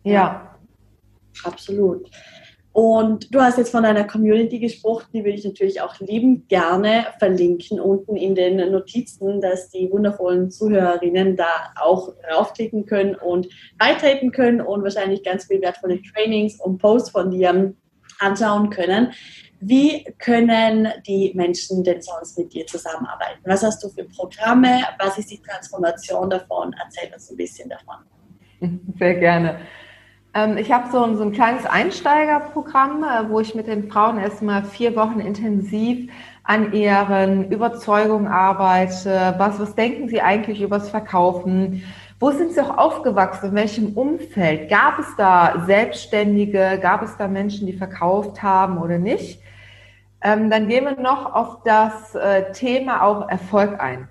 Ja. 0.04 0.56
Absolut. 1.44 2.10
Und 2.78 3.34
du 3.34 3.42
hast 3.42 3.58
jetzt 3.58 3.72
von 3.72 3.82
deiner 3.82 4.04
Community 4.04 4.60
gesprochen, 4.60 5.08
die 5.12 5.24
würde 5.24 5.40
ich 5.40 5.44
natürlich 5.44 5.82
auch 5.82 6.00
lieben 6.00 6.48
gerne 6.48 7.08
verlinken 7.18 7.80
unten 7.80 8.16
in 8.16 8.36
den 8.36 8.58
Notizen, 8.72 9.42
dass 9.42 9.72
die 9.72 9.90
wundervollen 9.92 10.52
Zuhörerinnen 10.52 11.36
da 11.36 11.74
auch 11.82 12.14
raufklicken 12.32 12.86
können 12.86 13.16
und 13.16 13.48
beitreten 13.80 14.32
können 14.32 14.62
und 14.62 14.84
wahrscheinlich 14.84 15.24
ganz 15.24 15.46
viel 15.46 15.60
wertvolle 15.60 16.00
Trainings 16.04 16.62
und 16.62 16.78
Posts 16.78 17.10
von 17.10 17.32
dir 17.32 17.74
anschauen 18.20 18.70
können. 18.70 19.12
Wie 19.60 20.04
können 20.20 20.90
die 21.08 21.32
Menschen 21.34 21.84
denn 21.84 22.04
sonst 22.04 22.38
mit 22.38 22.54
dir 22.54 22.68
zusammenarbeiten? 22.68 23.42
Was 23.46 23.64
hast 23.64 23.84
du 23.84 23.90
für 23.90 24.04
Programme? 24.04 24.84
Was 25.00 25.18
ist 25.18 25.32
die 25.32 25.42
Transformation 25.42 26.30
davon? 26.30 26.76
Erzähl 26.80 27.12
uns 27.12 27.32
ein 27.32 27.38
bisschen 27.38 27.70
davon. 27.70 27.96
Sehr 29.00 29.16
gerne. 29.16 29.62
Ähm, 30.34 30.58
ich 30.58 30.72
habe 30.72 30.90
so 30.92 31.04
ein, 31.04 31.18
so 31.18 31.24
ein 31.24 31.32
kleines 31.32 31.66
Einsteigerprogramm, 31.66 33.04
äh, 33.04 33.30
wo 33.30 33.40
ich 33.40 33.56
mit 33.56 33.68
den 33.68 33.90
Frauen 33.90 34.20
erstmal 34.20 34.64
vier 34.64 34.96
Wochen 34.96 35.20
intensiv 35.20 36.10
an 36.44 36.74
ihren 36.74 37.52
Überzeugungen 37.52 38.28
arbeite. 38.28 39.36
Was, 39.38 39.60
was 39.60 39.76
denken 39.76 40.08
sie 40.08 40.22
eigentlich 40.22 40.62
übers 40.62 40.90
Verkaufen? 40.90 41.84
Wo 42.20 42.32
sind 42.32 42.54
sie 42.54 42.62
auch 42.62 42.78
aufgewachsen? 42.78 43.50
In 43.50 43.56
welchem 43.56 43.94
Umfeld? 43.94 44.70
Gab 44.70 44.98
es 44.98 45.16
da 45.18 45.64
Selbstständige? 45.66 46.80
Gab 46.82 47.04
es 47.04 47.16
da 47.18 47.28
Menschen, 47.28 47.68
die 47.68 47.74
verkauft 47.74 48.42
haben 48.42 48.78
oder 48.80 48.98
nicht? 48.98 49.42
Ähm, 50.22 50.50
dann 50.50 50.68
gehen 50.68 50.86
wir 50.86 51.00
noch 51.00 51.36
auf 51.36 51.64
das 51.64 52.16
äh, 52.16 52.52
Thema 52.54 53.04
auch 53.04 53.30
Erfolg 53.30 53.80
ein. 53.80 54.08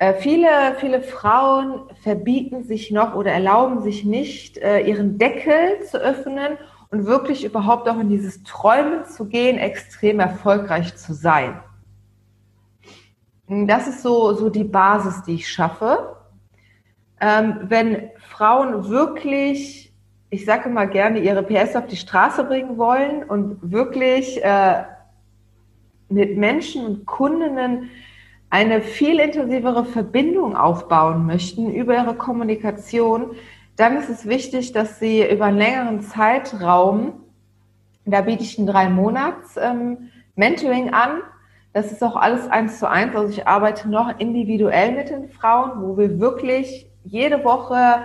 Äh, 0.00 0.14
viele, 0.14 0.48
viele 0.78 1.02
Frauen 1.02 1.82
verbieten 2.02 2.64
sich 2.64 2.90
noch 2.90 3.14
oder 3.14 3.32
erlauben 3.32 3.82
sich 3.82 4.02
nicht, 4.02 4.56
äh, 4.56 4.80
ihren 4.80 5.18
Deckel 5.18 5.84
zu 5.84 5.98
öffnen 5.98 6.56
und 6.90 7.04
wirklich 7.04 7.44
überhaupt 7.44 7.86
auch 7.86 8.00
in 8.00 8.08
dieses 8.08 8.42
Träumen 8.42 9.04
zu 9.04 9.26
gehen, 9.26 9.58
extrem 9.58 10.18
erfolgreich 10.18 10.96
zu 10.96 11.12
sein. 11.12 11.60
Das 13.46 13.88
ist 13.88 14.02
so, 14.02 14.32
so 14.32 14.48
die 14.48 14.64
Basis, 14.64 15.22
die 15.24 15.34
ich 15.34 15.48
schaffe. 15.52 16.16
Ähm, 17.20 17.58
wenn 17.64 18.08
Frauen 18.16 18.88
wirklich, 18.88 19.92
ich 20.30 20.46
sage 20.46 20.70
mal 20.70 20.88
gerne, 20.88 21.18
ihre 21.18 21.42
PS 21.42 21.76
auf 21.76 21.88
die 21.88 21.96
Straße 21.96 22.44
bringen 22.44 22.78
wollen 22.78 23.22
und 23.24 23.58
wirklich 23.70 24.42
äh, 24.42 24.82
mit 26.08 26.38
Menschen 26.38 26.86
und 26.86 27.04
Kundinnen 27.04 27.90
eine 28.50 28.82
viel 28.82 29.20
intensivere 29.20 29.84
Verbindung 29.84 30.56
aufbauen 30.56 31.24
möchten 31.24 31.72
über 31.72 31.94
ihre 31.94 32.14
Kommunikation, 32.14 33.36
dann 33.76 33.96
ist 33.96 34.10
es 34.10 34.26
wichtig, 34.26 34.72
dass 34.72 34.98
Sie 34.98 35.26
über 35.26 35.46
einen 35.46 35.58
längeren 35.58 36.00
Zeitraum, 36.02 37.12
da 38.04 38.20
biete 38.22 38.42
ich 38.42 38.58
ein 38.58 38.66
drei 38.66 38.88
Monats 38.88 39.56
ähm, 39.56 40.10
Mentoring 40.34 40.92
an. 40.92 41.22
Das 41.72 41.92
ist 41.92 42.02
auch 42.02 42.16
alles 42.16 42.48
eins 42.48 42.80
zu 42.80 42.90
eins. 42.90 43.14
Also 43.14 43.32
ich 43.32 43.46
arbeite 43.46 43.88
noch 43.88 44.18
individuell 44.18 44.92
mit 44.92 45.10
den 45.10 45.28
Frauen, 45.28 45.80
wo 45.80 45.96
wir 45.96 46.18
wirklich 46.18 46.90
jede 47.04 47.44
Woche 47.44 48.04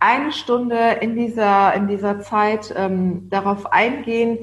eine 0.00 0.32
Stunde 0.32 0.96
in 1.00 1.14
dieser, 1.14 1.74
in 1.74 1.86
dieser 1.86 2.20
Zeit 2.20 2.74
ähm, 2.76 3.28
darauf 3.30 3.72
eingehen, 3.72 4.38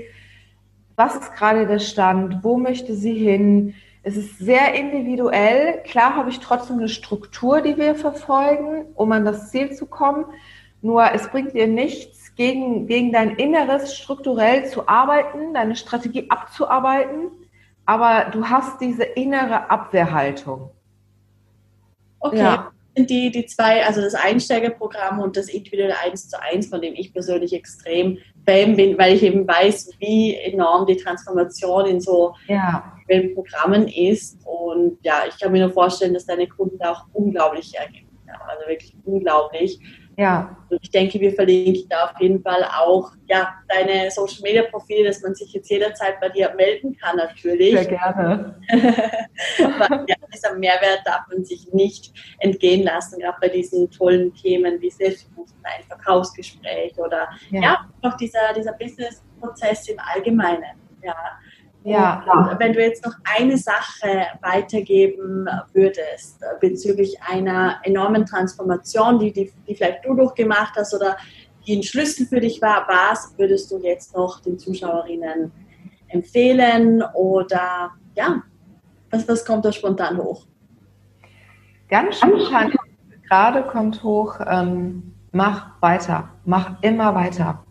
was 0.95 1.15
ist 1.15 1.35
gerade 1.35 1.65
der 1.65 1.79
Stand, 1.79 2.43
wo 2.43 2.57
möchte 2.57 2.93
sie 2.93 3.15
hin, 3.15 3.73
es 4.10 4.17
ist 4.17 4.39
sehr 4.39 4.74
individuell. 4.74 5.84
Klar 5.84 6.15
habe 6.15 6.32
ich 6.32 6.39
trotzdem 6.39 6.78
eine 6.78 6.89
Struktur, 6.89 7.62
die 7.62 7.78
wir 7.78 7.93
verfolgen, 7.93 8.88
um 8.95 9.12
an 9.12 9.24
das 9.24 9.52
Ziel 9.52 9.72
zu 9.76 9.86
kommen. 9.86 10.26
Nur 10.82 11.13
es 11.13 11.28
bringt 11.30 11.54
dir 11.54 11.67
nichts, 11.67 12.34
gegen, 12.36 12.88
gegen 12.88 13.12
dein 13.12 13.32
Inneres 13.36 13.95
strukturell 13.95 14.65
zu 14.65 14.88
arbeiten, 14.88 15.54
deine 15.54 15.76
Strategie 15.76 16.30
abzuarbeiten, 16.30 17.32
aber 17.86 18.32
du 18.32 18.45
hast 18.50 18.82
diese 18.82 19.04
innere 19.04 19.69
Abwehrhaltung. 19.69 20.72
Okay. 22.19 22.39
Ja. 22.39 22.72
Die, 23.05 23.31
die 23.31 23.45
zwei, 23.45 23.85
also 23.85 24.01
das 24.01 24.15
Einsteigerprogramm 24.15 25.19
und 25.19 25.38
das 25.38 25.47
individuelle 25.47 25.97
1 25.99 26.29
zu 26.29 26.41
1, 26.41 26.67
von 26.67 26.81
dem 26.81 26.93
ich 26.95 27.13
persönlich 27.13 27.53
extrem 27.53 28.17
Fan 28.45 28.75
bin, 28.75 28.97
weil 28.97 29.15
ich 29.15 29.23
eben 29.23 29.47
weiß, 29.47 29.91
wie 29.99 30.35
enorm 30.35 30.85
die 30.85 30.97
Transformation 30.97 31.85
in 31.85 32.01
so 32.01 32.33
ja. 32.47 32.93
Programmen 33.33 33.88
ist. 33.88 34.38
Und 34.45 34.97
ja, 35.03 35.23
ich 35.27 35.39
kann 35.39 35.51
mir 35.51 35.62
nur 35.62 35.73
vorstellen, 35.73 36.13
dass 36.13 36.25
deine 36.25 36.47
Kunden 36.47 36.81
auch 36.83 37.05
unglaublich 37.13 37.75
ergeben. 37.77 38.09
Ja, 38.27 38.39
also 38.47 38.67
wirklich 38.67 38.95
unglaublich. 39.05 39.79
Ja. 40.19 40.58
Und 40.69 40.79
ich 40.82 40.91
denke, 40.91 41.17
wir 41.19 41.34
verlinken 41.34 41.88
da 41.89 42.05
auf 42.05 42.19
jeden 42.19 42.41
Fall 42.43 42.62
auch 42.63 43.12
ja, 43.27 43.53
deine 43.69 44.12
Social 44.12 44.41
Media 44.43 44.63
Profile, 44.63 45.05
dass 45.05 45.21
man 45.21 45.34
sich 45.34 45.53
jetzt 45.53 45.69
jederzeit 45.69 46.19
bei 46.19 46.27
dir 46.27 46.53
melden 46.55 46.97
kann, 46.97 47.15
natürlich. 47.15 47.71
Sehr 47.71 47.86
gerne. 47.86 48.60
Aber 49.63 50.05
ja, 50.08 50.15
dieser 50.34 50.55
Mehrwert 50.55 51.01
darf 51.05 51.21
man 51.32 51.45
sich 51.45 51.71
nicht 51.71 52.12
entgehen 52.39 52.84
lassen, 52.84 53.19
gerade 53.19 53.38
bei 53.39 53.47
diesen 53.47 53.89
tollen 53.91 54.34
Themen 54.34 54.82
wie 54.82 54.89
Selbstbewusstsein, 54.89 55.84
Verkaufsgespräch 55.88 56.97
oder 56.97 57.29
ja, 57.49 57.62
ja 57.62 57.89
auch 58.01 58.17
dieser, 58.17 58.53
dieser 58.53 58.73
Business-Prozess 58.73 59.88
im 59.88 59.99
Allgemeinen. 59.99 60.75
Ja. 61.01 61.15
Ja. 61.84 62.24
Und 62.34 62.60
wenn 62.60 62.74
du 62.74 62.82
jetzt 62.82 63.06
noch 63.06 63.13
eine 63.38 63.58
Sache 63.58 64.28
weitergeben 64.42 65.48
würdest 65.74 66.44
bezüglich 66.60 67.18
einer 67.22 67.80
enormen 67.84 68.26
Transformation, 68.26 69.20
die, 69.20 69.32
die, 69.32 69.52
die 69.68 69.76
vielleicht 69.76 70.06
du 70.06 70.13
durchgemacht 70.13 70.76
hast 70.76 70.94
oder 70.94 71.15
die 71.65 71.78
ein 71.78 71.84
Schlüssel 71.84 72.26
für 72.26 72.42
dich 72.42 72.62
war, 72.62 72.86
was 72.88 73.34
würdest 73.38 73.72
du 73.72 73.80
jetzt 73.80 74.15
noch 74.15 74.42
den 74.42 74.60
Zuschauerinnen 74.60 75.52
empfehlen 76.10 77.04
oder 77.13 77.92
ja, 78.15 78.44
was, 79.10 79.28
was 79.28 79.46
kommt 79.46 79.65
da 79.65 79.72
spontan 79.72 80.18
hoch? 80.18 80.46
Ganz 81.88 82.18
spontan 82.18 82.74
gerade 83.30 83.63
kommt 83.63 84.04
hoch, 84.04 84.39
ähm, 84.46 85.13
mach 85.32 85.82
weiter, 85.82 86.30
mach 86.46 86.82
immer 86.82 87.15
weiter. 87.15 87.63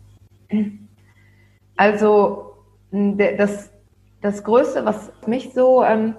Also 1.75 2.53
das 2.91 3.71
das 4.21 4.43
Größte, 4.43 4.85
was 4.85 5.11
mich 5.25 5.53
so 5.53 5.83
ähm, 5.83 6.15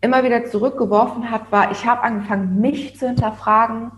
immer 0.00 0.24
wieder 0.24 0.44
zurückgeworfen 0.44 1.30
hat, 1.30 1.50
war, 1.52 1.70
ich 1.70 1.86
habe 1.86 2.02
angefangen, 2.02 2.60
mich 2.60 2.98
zu 2.98 3.06
hinterfragen, 3.06 3.92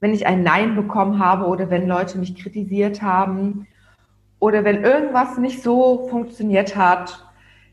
wenn 0.00 0.14
ich 0.14 0.26
ein 0.26 0.42
Nein 0.42 0.76
bekommen 0.76 1.18
habe 1.18 1.46
oder 1.46 1.70
wenn 1.70 1.86
Leute 1.86 2.18
mich 2.18 2.34
kritisiert 2.36 3.02
haben 3.02 3.66
oder 4.38 4.64
wenn 4.64 4.82
irgendwas 4.82 5.36
nicht 5.38 5.62
so 5.62 6.08
funktioniert 6.08 6.74
hat, 6.74 7.26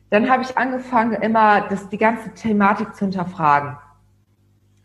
dann 0.10 0.30
habe 0.30 0.44
ich 0.44 0.58
angefangen, 0.58 1.22
immer 1.22 1.62
das, 1.62 1.90
die 1.90 1.98
ganze 1.98 2.34
Thematik 2.34 2.96
zu 2.96 3.06
hinterfragen. 3.06 3.78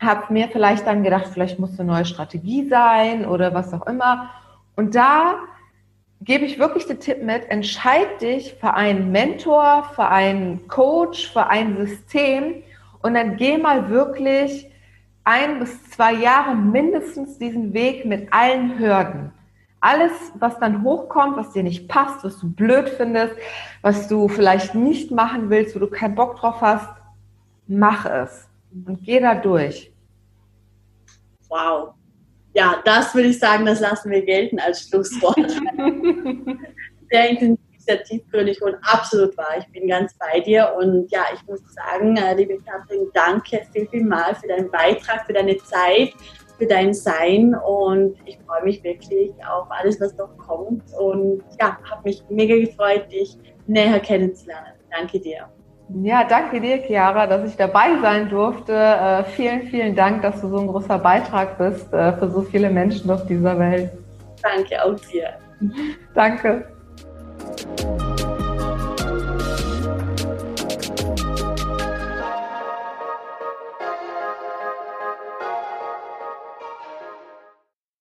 Habe 0.01 0.33
mir 0.33 0.49
vielleicht 0.49 0.87
dann 0.87 1.05
gedacht, 1.05 1.29
vielleicht 1.33 1.59
muss 1.59 1.79
eine 1.79 1.93
neue 1.93 2.05
Strategie 2.05 2.69
sein 2.69 3.25
oder 3.25 3.55
was 3.55 3.73
auch 3.73 3.87
immer. 3.87 4.31
Und 4.75 4.95
da 4.95 5.35
gebe 6.25 6.45
ich 6.45 6.59
wirklich 6.59 6.87
den 6.87 7.01
Tipp 7.01 7.23
mit, 7.23 7.51
entscheid 7.51 8.21
dich 8.21 8.55
für 8.55 8.75
einen 8.75 9.11
Mentor, 9.11 9.91
für 9.95 10.07
einen 10.07 10.69
Coach, 10.69 11.33
für 11.33 11.47
ein 11.47 11.77
System 11.77 12.63
und 13.03 13.15
dann 13.15 13.37
geh 13.37 13.59
mal 13.59 13.91
wirklich 13.91 14.71
ein 15.25 15.59
bis 15.59 15.91
zwei 15.91 16.13
Jahre 16.13 16.55
mindestens 16.55 17.39
diesen 17.39 17.73
Weg 17.73 18.05
mit 18.05 18.33
allen 18.33 18.79
Hürden. 18.79 19.33
Alles, 19.81 20.13
was 20.39 20.59
dann 20.61 20.85
hochkommt, 20.85 21.37
was 21.37 21.53
dir 21.53 21.65
nicht 21.65 21.89
passt, 21.89 22.23
was 22.23 22.39
du 22.39 22.53
blöd 22.53 22.89
findest, 22.89 23.35
was 23.83 24.07
du 24.07 24.29
vielleicht 24.29 24.77
nicht 24.77 25.11
machen 25.11 25.51
willst, 25.51 25.75
wo 25.75 25.81
du 25.81 25.89
keinen 25.89 26.15
Bock 26.15 26.37
drauf 26.37 26.61
hast, 26.61 26.89
mach 27.67 28.07
es 28.07 28.49
und 28.87 29.03
geh 29.03 29.19
da 29.19 29.35
durch. 29.35 29.93
Wow, 31.49 31.95
ja, 32.55 32.83
das 32.85 33.15
würde 33.15 33.29
ich 33.29 33.39
sagen, 33.39 33.67
das 33.67 33.81
lassen 33.81 34.11
wir 34.11 34.23
gelten 34.23 34.59
als 34.59 34.89
Schlusswort. 34.89 35.39
sehr 37.11 37.31
intensiv, 37.31 37.59
sehr 37.79 38.03
tiefgründig 38.05 38.63
und 38.63 38.77
absolut 38.83 39.37
wahr. 39.37 39.59
Ich 39.59 39.67
bin 39.73 39.89
ganz 39.89 40.15
bei 40.19 40.41
dir 40.41 40.73
und 40.79 41.11
ja, 41.11 41.25
ich 41.35 41.47
muss 41.47 41.61
sagen, 41.75 42.17
äh, 42.17 42.35
liebe 42.35 42.59
Katrin, 42.63 43.09
danke 43.15 43.67
viel, 43.73 43.89
viel 43.89 44.05
mal 44.05 44.35
für 44.35 44.49
deinen 44.49 44.71
Beitrag, 44.71 45.27
für 45.27 45.33
deine 45.33 45.57
Zeit, 45.59 46.13
für 46.59 46.67
dein 46.67 46.95
Sein 46.95 47.55
und 47.55 48.17
ich 48.25 48.39
freue 48.47 48.65
mich 48.65 48.83
wirklich 48.85 49.33
auf 49.51 49.67
alles, 49.71 50.01
was 50.01 50.17
noch 50.17 50.37
kommt 50.39 50.83
und 50.99 51.43
ja, 51.61 51.79
habe 51.91 52.03
mich 52.05 52.23
mega 52.29 52.55
gefreut, 52.55 53.11
dich 53.11 53.37
näher 53.67 54.01
kennenzulernen. 54.01 54.75
Danke 54.91 55.19
dir. 55.19 55.49
Ja, 55.89 56.25
danke 56.25 56.61
dir, 56.61 56.79
Chiara, 56.79 57.27
dass 57.27 57.49
ich 57.49 57.57
dabei 57.57 57.99
sein 58.01 58.29
durfte. 58.29 58.73
Äh, 58.73 59.25
vielen, 59.25 59.63
vielen 59.63 59.95
Dank, 59.95 60.23
dass 60.23 60.41
du 60.41 60.49
so 60.49 60.59
ein 60.59 60.67
großer 60.67 60.99
Beitrag 60.99 61.59
bist 61.59 61.93
äh, 61.93 62.13
für 62.15 62.31
so 62.31 62.43
viele 62.43 62.71
Menschen 62.71 63.11
auf 63.11 63.27
dieser 63.27 63.59
Welt. 63.59 63.91
Danke 64.43 64.83
auch 64.85 64.99
dir. 65.11 65.35
danke. 66.15 66.67